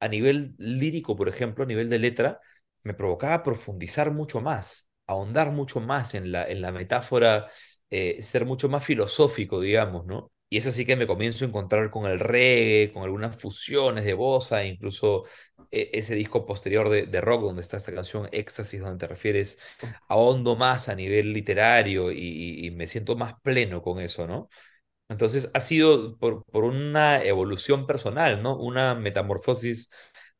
a 0.00 0.08
nivel 0.08 0.54
lírico, 0.58 1.16
por 1.16 1.28
ejemplo, 1.28 1.64
a 1.64 1.66
nivel 1.66 1.88
de 1.90 1.98
letra, 1.98 2.40
me 2.82 2.94
provocaba 2.94 3.42
profundizar 3.42 4.10
mucho 4.12 4.40
más, 4.40 4.90
ahondar 5.06 5.50
mucho 5.52 5.80
más 5.80 6.14
en 6.14 6.32
la, 6.32 6.46
en 6.48 6.60
la 6.62 6.72
metáfora, 6.72 7.48
eh, 7.90 8.22
ser 8.22 8.44
mucho 8.46 8.68
más 8.68 8.84
filosófico, 8.84 9.60
digamos, 9.60 10.06
¿no? 10.06 10.32
Y 10.50 10.58
es 10.58 10.66
así 10.66 10.86
que 10.86 10.96
me 10.96 11.06
comienzo 11.06 11.44
a 11.44 11.48
encontrar 11.48 11.90
con 11.90 12.06
el 12.10 12.20
reggae, 12.20 12.92
con 12.92 13.02
algunas 13.02 13.36
fusiones 13.36 14.04
de 14.04 14.14
bossa, 14.14 14.64
incluso 14.64 15.24
eh, 15.70 15.90
ese 15.94 16.14
disco 16.14 16.46
posterior 16.46 16.88
de, 16.88 17.20
rock 17.20 17.42
donde 17.42 17.62
está 17.62 17.76
esta 17.76 17.92
canción 17.94 18.28
Éxtasis, 18.32 18.80
donde 18.80 18.98
te 18.98 19.08
refieres 19.08 19.58
ahondo 20.08 20.54
más 20.56 20.88
a 20.88 20.94
nivel 20.94 21.32
literario 21.32 22.12
y- 22.12 22.66
y 22.66 22.70
me 22.70 22.86
siento 22.86 23.16
más 23.16 23.34
pleno 23.42 23.82
con 23.82 23.98
eso, 24.00 24.26
¿no? 24.26 24.48
Entonces 25.08 25.50
ha 25.54 25.60
sido 25.60 26.18
por, 26.18 26.44
por 26.46 26.64
una 26.64 27.22
evolución 27.24 27.86
personal, 27.86 28.42
¿no? 28.42 28.56
Una 28.58 28.94
metamorfosis 28.94 29.90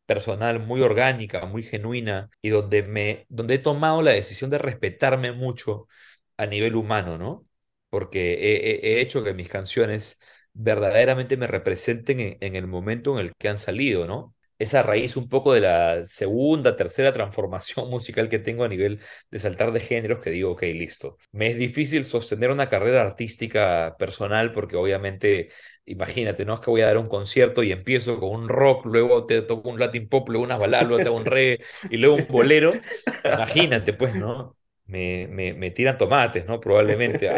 personal 0.07 0.61
muy 0.61 0.81
orgánica, 0.83 1.47
muy 1.47 1.63
genuina 1.63 2.31
y 2.43 2.51
donde 2.51 2.83
me, 2.83 3.27
donde 3.29 3.55
he 3.55 3.59
tomado 3.59 4.03
la 4.03 4.13
decisión 4.13 4.51
de 4.51 4.59
respetarme 4.59 5.33
mucho 5.33 5.89
a 6.37 6.47
nivel 6.47 6.77
humano, 6.77 7.19
¿no? 7.19 7.47
Porque 7.95 8.35
he, 8.35 8.71
he- 8.91 8.99
he 8.99 9.01
hecho 9.01 9.23
que 9.25 9.35
mis 9.35 9.49
canciones 9.49 10.21
verdaderamente 10.53 11.37
me 11.37 11.47
representen 11.47 12.21
en, 12.21 12.37
en 12.41 12.57
el 12.57 12.67
momento 12.67 13.19
en 13.19 13.27
el 13.27 13.33
que 13.39 13.49
han 13.49 13.59
salido, 13.59 14.07
¿no? 14.07 14.35
Esa 14.59 14.83
raíz 14.83 15.17
un 15.17 15.29
poco 15.29 15.53
de 15.53 15.61
la 15.61 16.05
segunda, 16.05 16.77
tercera 16.77 17.13
transformación 17.13 17.91
musical 17.91 18.29
que 18.29 18.39
tengo 18.39 18.65
a 18.65 18.69
nivel 18.69 19.01
de 19.31 19.39
saltar 19.39 19.73
de 19.73 19.81
géneros 19.81 20.21
que 20.21 20.31
digo, 20.31 20.53
ok, 20.53 20.63
listo. 20.75 21.19
Me 21.33 21.51
es 21.51 21.59
difícil 21.59 22.05
sostener 22.05 22.51
una 22.51 22.69
carrera 22.69 23.03
artística 23.03 23.97
personal 23.99 24.53
porque 24.53 24.77
obviamente 24.77 25.51
Imagínate, 25.87 26.45
no 26.47 26.55
es 26.55 26.61
que 26.61 26.71
voy 26.71 26.81
a 26.81 26.87
dar 26.87 26.99
un 26.99 27.09
concierto 27.09 27.63
y 27.63 27.71
empiezo 27.73 28.19
con 28.19 28.31
un 28.31 28.49
rock, 28.49 28.87
luego 28.87 29.27
te 29.27 29.43
toco 29.43 29.69
un 29.69 29.79
Latin 29.79 30.09
pop, 30.09 30.29
luego 30.31 30.45
unas 30.45 30.59
baladas, 30.59 30.87
luego 30.89 31.03
te 31.03 31.09
hago 31.09 31.17
un 31.19 31.27
reggae 31.27 31.61
y 31.91 31.99
luego 31.99 32.17
un 32.17 32.27
bolero. 32.29 32.81
Imagínate, 33.27 33.93
pues, 33.93 34.17
¿no? 34.17 34.57
Me, 34.87 35.27
me, 35.29 35.71
tiran 35.71 35.97
tomates, 35.97 36.47
¿no? 36.47 36.61
Probablemente. 36.61 37.31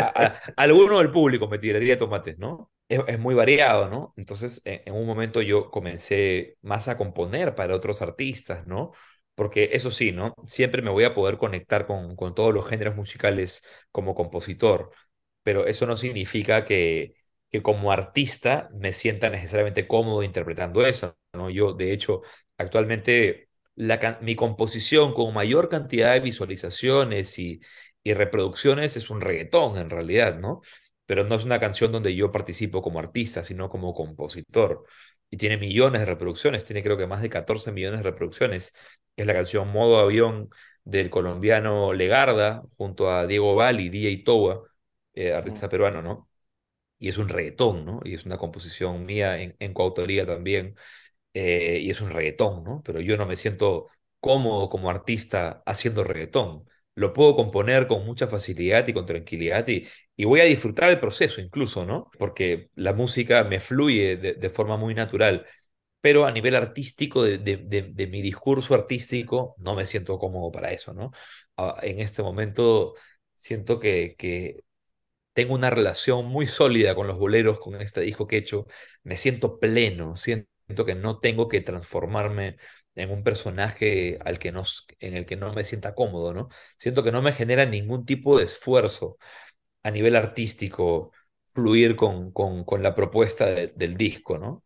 Alguno 0.57 0.99
del 0.99 1.13
público 1.13 1.49
me 1.49 1.59
tiraría 1.59 1.97
tomates, 1.99 2.39
¿no? 2.39 2.71
Es, 2.89 3.01
es 3.07 3.19
muy 3.19 3.35
variado, 3.35 3.89
¿no? 3.89 4.15
Entonces, 4.17 4.63
en, 4.65 4.83
en 4.85 4.95
un 4.95 5.07
momento 5.07 5.43
yo 5.43 5.71
comencé 5.71 6.57
más 6.63 6.89
a 6.89 6.97
componer 6.97 7.55
para 7.55 7.75
otros 7.75 8.03
artistas, 8.03 8.67
¿no? 8.67 8.93
Porque 9.35 9.71
eso 9.73 9.91
sí, 9.91 10.13
¿no? 10.13 10.35
Siempre 10.47 10.83
me 10.83 10.91
voy 10.91 11.05
a 11.05 11.15
poder 11.15 11.37
conectar 11.39 11.87
con, 11.87 12.17
con 12.17 12.35
todos 12.35 12.53
los 12.55 12.67
géneros 12.69 12.97
musicales 12.97 13.65
como 13.93 14.15
compositor, 14.15 14.91
pero 15.43 15.67
eso 15.67 15.87
no 15.87 15.97
significa 15.97 16.65
que 16.65 17.15
que 17.49 17.63
como 17.63 17.93
artista 17.93 18.69
me 18.75 18.93
sienta 18.93 19.31
necesariamente 19.31 19.87
cómodo 19.87 20.25
interpretando 20.25 20.85
eso, 20.85 21.17
¿no? 21.33 21.49
Yo, 21.49 21.75
de 21.75 21.93
hecho, 21.93 22.23
actualmente 22.59 23.46
la, 23.77 24.19
mi 24.23 24.37
composición 24.37 25.15
con 25.15 25.35
mayor 25.35 25.69
cantidad 25.69 26.13
de 26.15 26.21
visualizaciones 26.21 27.39
y, 27.39 27.61
y 28.03 28.15
reproducciones 28.15 28.97
es 28.97 29.11
un 29.11 29.21
reggaetón 29.21 29.79
en 29.79 29.91
realidad, 29.91 30.39
¿no? 30.39 30.63
Pero 31.07 31.25
no 31.25 31.37
es 31.37 31.45
una 31.45 31.61
canción 31.61 31.93
donde 31.93 32.15
yo 32.17 32.33
participo 32.33 32.83
como 32.83 32.99
artista, 32.99 33.45
sino 33.45 33.69
como 33.71 33.95
compositor. 33.95 34.85
Y 35.31 35.37
tiene 35.37 35.57
millones 35.59 36.01
de 36.01 36.07
reproducciones, 36.07 36.65
tiene 36.65 36.83
creo 36.83 36.97
que 36.97 37.07
más 37.07 37.23
de 37.23 37.31
14 37.31 37.73
millones 37.73 38.01
de 38.01 38.05
reproducciones. 38.11 38.75
Es 39.17 39.27
la 39.27 39.35
canción 39.35 39.69
Modo 39.69 39.99
Avión 39.99 40.51
del 40.85 41.11
colombiano 41.11 41.93
Legarda 41.93 42.63
junto 42.77 43.11
a 43.11 43.27
Diego 43.27 43.55
Bali, 43.55 43.89
DJ 43.89 44.25
Towa, 44.25 44.63
eh, 45.15 45.33
artista 45.33 45.69
peruano, 45.69 46.03
¿no? 46.03 46.29
y 46.99 47.09
es 47.09 47.19
un 47.19 47.29
reggaetón, 47.29 47.85
¿no? 47.85 48.01
Y 48.05 48.15
es 48.15 48.27
una 48.27 48.39
composición 48.39 49.05
mía 49.07 49.41
en, 49.41 49.57
en 49.59 49.75
coautoría 49.75 50.27
también, 50.27 50.77
eh, 51.39 51.81
y 51.83 51.91
es 51.91 52.01
un 52.01 52.11
reggaetón, 52.11 52.65
¿no? 52.65 52.83
Pero 52.83 53.01
yo 53.01 53.17
no 53.19 53.27
me 53.27 53.37
siento 53.37 53.89
cómodo 54.21 54.71
como 54.71 54.89
artista 54.91 55.63
haciendo 55.67 56.03
reggaetón. 56.03 56.65
Lo 56.95 57.13
puedo 57.13 57.37
componer 57.37 57.87
con 57.89 58.07
mucha 58.07 58.27
facilidad 58.27 58.89
y 58.89 58.95
con 58.95 59.05
tranquilidad 59.07 59.69
y, 59.69 59.87
voy 60.25 60.41
a 60.41 60.45
disfrutar 60.45 60.89
el 60.91 60.99
proceso 61.01 61.43
incluso, 61.43 61.85
¿no? 61.85 62.11
Porque 62.19 62.71
la 62.75 62.95
música 62.95 63.45
me 63.45 63.61
fluye 63.61 64.17
de, 64.17 64.51
forma 64.51 64.77
muy 64.79 64.95
natural. 64.95 65.47
pero 66.01 66.27
a 66.27 66.33
nivel 66.33 66.55
artístico, 66.57 67.25
de, 67.25 68.09
mi 68.11 68.23
discurso 68.23 68.75
artístico, 68.75 69.57
no 69.59 69.75
me 69.75 69.87
siento 69.87 70.19
cómodo 70.19 70.53
para 70.53 70.73
eso, 70.73 70.95
¿no? 70.95 71.13
Ah, 71.57 71.79
en 71.83 72.01
este 72.01 72.23
momento 72.23 72.95
siento 73.35 73.79
que, 73.81 74.15
que 74.19 74.65
tengo 75.35 75.55
una 75.55 75.71
relación 75.71 76.27
muy 76.27 76.47
sólida 76.47 76.95
con 76.95 77.07
los 77.09 77.19
boleros, 77.19 77.61
con 77.61 77.81
este 77.81 78.03
disco 78.03 78.27
que 78.27 78.37
he 78.37 78.39
hecho, 78.41 78.67
me 79.05 79.17
siento 79.17 79.59
pleno, 79.61 80.17
siento 80.17 80.56
que 80.69 80.95
no 80.95 81.21
tengo 81.21 81.49
que 81.49 81.61
transformarme 81.61 82.57
en 82.95 83.11
un 83.11 83.23
personaje 83.23 84.19
al 84.25 84.39
que 84.39 84.53
no, 84.53 84.65
en 85.01 85.15
el 85.15 85.27
que 85.27 85.37
no 85.37 85.53
me 85.55 85.65
sienta 85.65 85.95
cómodo, 85.95 86.35
¿no? 86.35 86.49
Siento 86.79 87.03
que 87.05 87.13
no 87.13 87.23
me 87.23 87.33
genera 87.33 87.67
ningún 87.67 88.05
tipo 88.07 88.39
de 88.39 88.45
esfuerzo 88.45 89.19
a 89.83 89.91
nivel 89.91 90.17
artístico 90.17 91.13
fluir 91.49 91.97
con, 91.97 92.33
con, 92.33 92.65
con 92.65 92.83
la 92.83 92.95
propuesta 92.95 93.47
del 93.47 93.97
disco, 93.97 94.39
¿no? 94.39 94.65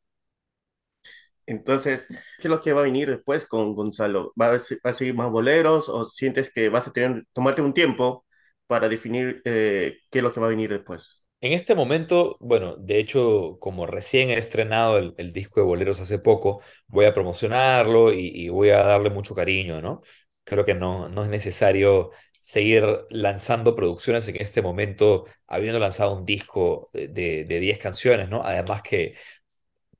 Entonces, 1.46 2.06
¿qué 2.08 2.14
es 2.44 2.50
lo 2.50 2.60
que 2.62 2.72
va 2.72 2.80
a 2.80 2.84
venir 2.84 3.10
después 3.10 3.46
con 3.46 3.74
Gonzalo? 3.74 4.32
¿Va 4.40 4.54
a, 4.54 4.92
seguir 4.92 5.14
más 5.14 5.30
boleros 5.30 5.88
o 5.88 6.08
sientes 6.08 6.52
que 6.52 6.68
vas 6.68 6.86
a 6.86 6.92
tener, 6.92 7.24
tomarte 7.32 7.62
un 7.62 7.74
tiempo 7.74 8.24
para 8.66 8.88
definir 8.88 9.42
eh, 9.44 9.98
qué 10.10 10.18
es 10.18 10.22
lo 10.22 10.32
que 10.32 10.40
va 10.40 10.46
a 10.46 10.50
venir 10.50 10.70
después? 10.70 11.19
En 11.42 11.52
este 11.52 11.74
momento, 11.74 12.36
bueno, 12.40 12.76
de 12.76 12.98
hecho, 12.98 13.56
como 13.60 13.86
recién 13.86 14.28
he 14.28 14.36
estrenado 14.36 14.98
el, 14.98 15.32
disco 15.32 15.60
de 15.60 15.66
boleros 15.66 15.98
hace 15.98 16.18
poco, 16.18 16.60
voy 16.86 17.06
a 17.06 17.14
promocionarlo 17.14 18.12
y, 18.12 18.50
voy 18.50 18.70
a 18.70 18.82
darle 18.82 19.08
mucho 19.08 19.34
cariño, 19.34 19.80
¿no? 19.80 20.02
Creo 20.44 20.66
que 20.66 20.74
no, 20.74 21.08
no 21.08 21.24
es 21.24 21.30
necesario 21.30 22.10
seguir 22.38 22.84
lanzando 23.08 23.74
producciones 23.74 24.28
en 24.28 24.36
este 24.36 24.60
momento, 24.60 25.24
habiendo 25.46 25.78
lanzado 25.78 26.14
un 26.14 26.26
disco 26.26 26.90
de, 26.92 27.08
de 27.08 27.60
10 27.60 27.78
canciones, 27.78 28.28
¿no? 28.28 28.42
Además 28.44 28.82
que 28.82 29.14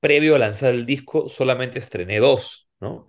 previo 0.00 0.34
a 0.36 0.38
lanzar 0.38 0.74
el 0.74 0.86
disco 0.86 1.28
solamente 1.28 1.78
estrené 1.78 2.18
dos, 2.20 2.68
¿no? 2.80 3.06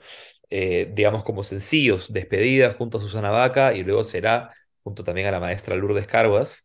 Eh, 0.50 0.90
digamos 0.94 1.24
como 1.24 1.44
sencillos, 1.44 2.12
Despedida 2.14 2.74
junto 2.74 2.98
a 2.98 3.02
Susana 3.02 3.32
Vaca 3.32 3.74
y 3.74 3.84
luego 3.84 4.04
será 4.04 4.52
junto 4.84 5.04
también 5.04 5.28
a 5.28 5.32
la 5.32 5.40
maestra 5.40 5.76
Lourdes 5.76 6.08
Carvas. 6.08 6.64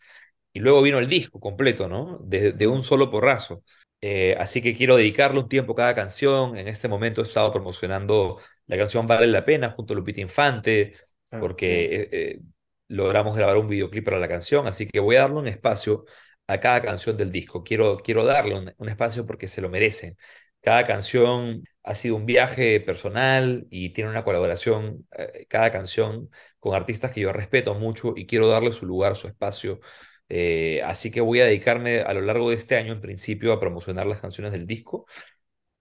Y 0.56 0.58
luego 0.60 0.80
vino 0.80 0.98
el 0.98 1.06
disco 1.06 1.38
completo, 1.38 1.86
¿no? 1.86 2.18
De, 2.24 2.66
un 2.66 2.82
solo 2.82 3.10
porrazo. 3.10 3.62
Eh, 4.00 4.34
así 4.38 4.62
que 4.62 4.74
quiero 4.74 4.96
dedicarle 4.96 5.40
un 5.40 5.50
tiempo 5.50 5.74
a 5.74 5.76
cada 5.76 5.94
canción. 5.94 6.56
En 6.56 6.66
este 6.66 6.88
momento 6.88 7.20
he 7.20 7.24
estado 7.24 7.52
promocionando 7.52 8.38
la 8.66 8.78
canción 8.78 9.06
Vale 9.06 9.26
la 9.26 9.44
Pena 9.44 9.70
junto 9.70 9.92
a 9.92 9.96
Lupita 9.96 10.22
Infante, 10.22 10.94
ah, 11.30 11.40
porque 11.40 12.08
eh, 12.10 12.40
logramos 12.88 13.36
grabar 13.36 13.58
un 13.58 13.68
videoclip 13.68 14.06
para 14.06 14.18
la 14.18 14.28
canción, 14.28 14.66
así 14.66 14.86
que 14.86 14.98
voy 14.98 15.16
a 15.16 15.22
darle 15.22 15.40
un 15.40 15.46
espacio 15.46 16.06
a 16.46 16.58
cada 16.58 16.80
canción 16.80 17.18
del 17.18 17.30
disco. 17.30 17.62
Quiero, 17.62 17.98
quiero 17.98 18.24
darle 18.24 18.74
un, 18.78 18.88
espacio 18.88 19.26
porque 19.26 19.48
se 19.48 19.60
lo 19.60 19.68
merecen. 19.68 20.16
Cada 20.62 20.86
canción 20.86 21.64
ha 21.82 21.94
sido 21.94 22.16
un 22.16 22.24
viaje 22.24 22.80
personal 22.80 23.66
y 23.68 23.90
tiene 23.90 24.08
una 24.08 24.24
colaboración, 24.24 25.06
eh, 25.18 25.44
cada 25.50 25.70
canción, 25.70 26.30
con 26.60 26.74
artistas 26.74 27.10
que 27.10 27.20
yo 27.20 27.30
respeto 27.34 27.74
mucho 27.74 28.14
y 28.16 28.26
quiero 28.26 28.48
darle 28.48 28.72
su 28.72 28.86
lugar, 28.86 29.16
su 29.16 29.28
espacio. 29.28 29.80
Eh, 30.28 30.82
así 30.84 31.10
que 31.10 31.20
voy 31.20 31.40
a 31.40 31.46
dedicarme 31.46 32.00
a 32.00 32.12
lo 32.14 32.20
largo 32.20 32.50
de 32.50 32.56
este 32.56 32.76
año, 32.76 32.92
en 32.92 33.00
principio, 33.00 33.52
a 33.52 33.60
promocionar 33.60 34.06
las 34.06 34.20
canciones 34.20 34.52
del 34.52 34.66
disco. 34.66 35.06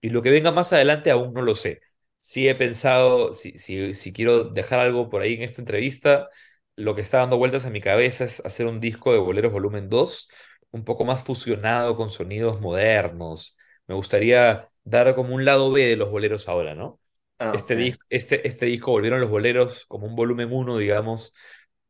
Y 0.00 0.10
lo 0.10 0.22
que 0.22 0.30
venga 0.30 0.52
más 0.52 0.72
adelante 0.72 1.10
aún 1.10 1.32
no 1.34 1.42
lo 1.42 1.54
sé. 1.54 1.80
Sí 2.16 2.48
he 2.48 2.54
pensado, 2.54 3.34
si, 3.34 3.58
si, 3.58 3.94
si 3.94 4.12
quiero 4.12 4.44
dejar 4.44 4.80
algo 4.80 5.08
por 5.10 5.22
ahí 5.22 5.34
en 5.34 5.42
esta 5.42 5.60
entrevista, 5.62 6.28
lo 6.76 6.94
que 6.94 7.00
está 7.02 7.18
dando 7.18 7.38
vueltas 7.38 7.64
a 7.66 7.70
mi 7.70 7.80
cabeza 7.80 8.24
es 8.24 8.40
hacer 8.44 8.66
un 8.66 8.80
disco 8.80 9.12
de 9.12 9.18
Boleros 9.18 9.52
Volumen 9.52 9.88
2 9.88 10.28
un 10.70 10.84
poco 10.84 11.04
más 11.04 11.22
fusionado 11.24 11.96
con 11.96 12.10
sonidos 12.10 12.60
modernos. 12.60 13.56
Me 13.86 13.94
gustaría 13.94 14.68
dar 14.84 15.14
como 15.14 15.34
un 15.34 15.44
lado 15.44 15.72
B 15.72 15.86
de 15.86 15.96
los 15.96 16.10
boleros 16.10 16.48
ahora, 16.48 16.74
¿no? 16.74 17.00
Ah, 17.38 17.52
este, 17.52 17.76
disco, 17.76 18.04
este, 18.10 18.46
este 18.46 18.66
disco 18.66 18.90
Volvieron 18.92 19.20
los 19.20 19.30
Boleros 19.30 19.86
como 19.86 20.06
un 20.06 20.16
volumen 20.16 20.52
1, 20.52 20.76
digamos. 20.78 21.34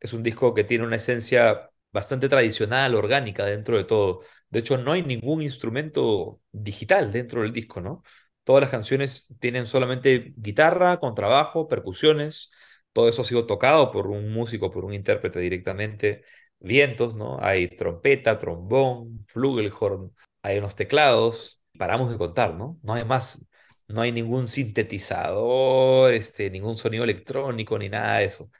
Es 0.00 0.12
un 0.12 0.22
disco 0.22 0.54
que 0.54 0.64
tiene 0.64 0.84
una 0.84 0.96
esencia 0.96 1.70
bastante 1.92 2.28
tradicional, 2.28 2.94
orgánica 2.94 3.44
dentro 3.44 3.76
de 3.76 3.84
todo. 3.84 4.20
De 4.50 4.60
hecho, 4.60 4.76
no 4.78 4.92
hay 4.92 5.02
ningún 5.02 5.42
instrumento 5.42 6.40
digital 6.52 7.12
dentro 7.12 7.42
del 7.42 7.52
disco, 7.52 7.80
¿no? 7.80 8.02
Todas 8.44 8.60
las 8.62 8.70
canciones 8.70 9.26
tienen 9.40 9.66
solamente 9.66 10.32
guitarra, 10.36 10.98
contrabajo, 11.00 11.68
percusiones. 11.68 12.50
Todo 12.92 13.08
eso 13.08 13.22
ha 13.22 13.24
sido 13.24 13.46
tocado 13.46 13.90
por 13.90 14.06
un 14.06 14.32
músico, 14.32 14.70
por 14.70 14.84
un 14.84 14.94
intérprete 14.94 15.40
directamente 15.40 16.24
vientos, 16.58 17.14
¿no? 17.14 17.38
Hay 17.42 17.68
trompeta, 17.68 18.38
trombón, 18.38 19.24
flugelhorn, 19.28 20.14
hay 20.42 20.58
unos 20.58 20.74
teclados, 20.76 21.60
paramos 21.78 22.10
de 22.10 22.18
contar, 22.18 22.54
¿no? 22.54 22.78
No 22.82 22.94
hay 22.94 23.04
más, 23.04 23.44
no 23.88 24.00
hay 24.00 24.12
ningún 24.12 24.48
sintetizador, 24.48 26.12
este, 26.12 26.50
ningún 26.50 26.76
sonido 26.78 27.04
electrónico 27.04 27.78
ni 27.78 27.88
nada 27.88 28.18
de 28.18 28.24
eso. 28.26 28.50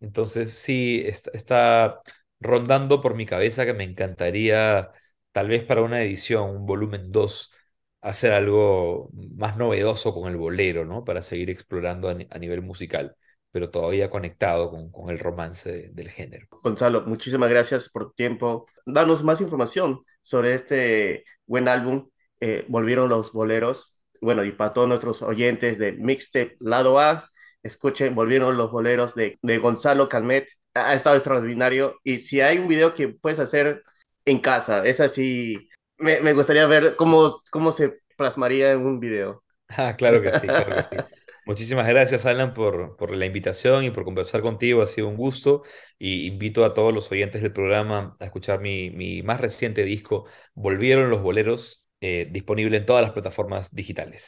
Entonces 0.00 0.52
sí, 0.52 1.02
está, 1.06 2.02
rondando 2.40 3.00
por 3.00 3.14
mi 3.14 3.26
cabeza 3.26 3.64
que 3.66 3.74
me 3.74 3.84
encantaría, 3.84 4.92
tal 5.32 5.48
vez 5.48 5.64
para 5.64 5.82
una 5.82 6.02
edición, 6.02 6.50
un 6.50 6.66
volumen 6.66 7.12
2, 7.12 7.52
hacer 8.00 8.32
algo 8.32 9.10
más 9.12 9.56
novedoso 9.56 10.14
con 10.14 10.30
el 10.30 10.36
bolero, 10.36 10.84
¿no? 10.84 11.04
Para 11.04 11.22
seguir 11.22 11.50
explorando 11.50 12.08
a 12.08 12.38
nivel 12.38 12.62
musical 12.62 13.16
pero 13.54 13.70
todavía 13.70 14.10
conectado 14.10 14.68
con, 14.68 15.10
el 15.10 15.20
romance 15.20 15.92
del 15.92 16.10
género. 16.10 16.48
Gonzalo, 16.64 17.02
muchísimas 17.02 17.48
gracias 17.48 17.88
por 17.88 18.12
tiempo. 18.12 18.66
Danos 18.84 19.22
más 19.22 19.40
información 19.40 20.00
sobre 20.22 20.54
este 20.54 21.24
buen 21.46 21.68
álbum. 21.68 22.08
Eh, 22.40 22.64
volvieron 22.66 23.08
los 23.08 23.32
boleros. 23.32 23.96
Bueno, 24.20 24.44
y 24.44 24.50
para 24.50 24.72
todos 24.72 24.88
nuestros 24.88 25.22
oyentes 25.22 25.78
de 25.78 25.92
Mixtape 25.92 26.56
Lado 26.58 26.98
A, 26.98 27.30
escuchen, 27.62 28.16
volvieron 28.16 28.56
los 28.56 28.72
boleros 28.72 29.14
de, 29.14 29.38
de 29.40 29.58
Gonzalo 29.58 30.08
Calmet. 30.08 30.48
Ha 30.74 30.94
estado 30.94 31.16
extraordinario. 31.16 32.00
Y 32.02 32.18
si 32.20 32.40
hay 32.40 32.58
un 32.58 32.68
video 32.68 32.94
que 32.94 33.08
puedes 33.08 33.38
hacer 33.38 33.82
en 34.24 34.40
casa, 34.40 34.84
es 34.84 35.00
así, 35.00 35.68
me, 35.98 36.20
me 36.20 36.32
gustaría 36.32 36.66
ver 36.66 36.96
cómo, 36.96 37.42
cómo 37.50 37.72
se 37.72 37.94
plasmaría 38.16 38.72
en 38.72 38.80
un 38.86 39.00
video. 39.00 39.42
Ah, 39.76 39.96
claro 39.96 40.20
que 40.22 40.30
sí, 40.32 40.46
claro 40.46 40.74
que 40.76 40.82
sí. 40.82 40.96
Muchísimas 41.46 41.86
gracias, 41.86 42.26
Alan, 42.26 42.54
por, 42.54 42.96
por 42.96 43.14
la 43.14 43.26
invitación 43.26 43.84
y 43.84 43.90
por 43.90 44.04
conversar 44.04 44.40
contigo. 44.42 44.82
Ha 44.82 44.86
sido 44.86 45.08
un 45.08 45.16
gusto. 45.16 45.62
Y 45.98 46.26
invito 46.26 46.64
a 46.64 46.74
todos 46.74 46.92
los 46.94 47.10
oyentes 47.10 47.42
del 47.42 47.52
programa 47.52 48.14
a 48.20 48.24
escuchar 48.24 48.60
mi, 48.60 48.90
mi 48.90 49.22
más 49.22 49.40
reciente 49.40 49.84
disco, 49.84 50.26
Volvieron 50.54 51.10
los 51.10 51.22
Boleros, 51.22 51.88
eh, 52.00 52.28
disponible 52.30 52.76
en 52.78 52.86
todas 52.86 53.02
las 53.02 53.12
plataformas 53.12 53.74
digitales. 53.74 54.26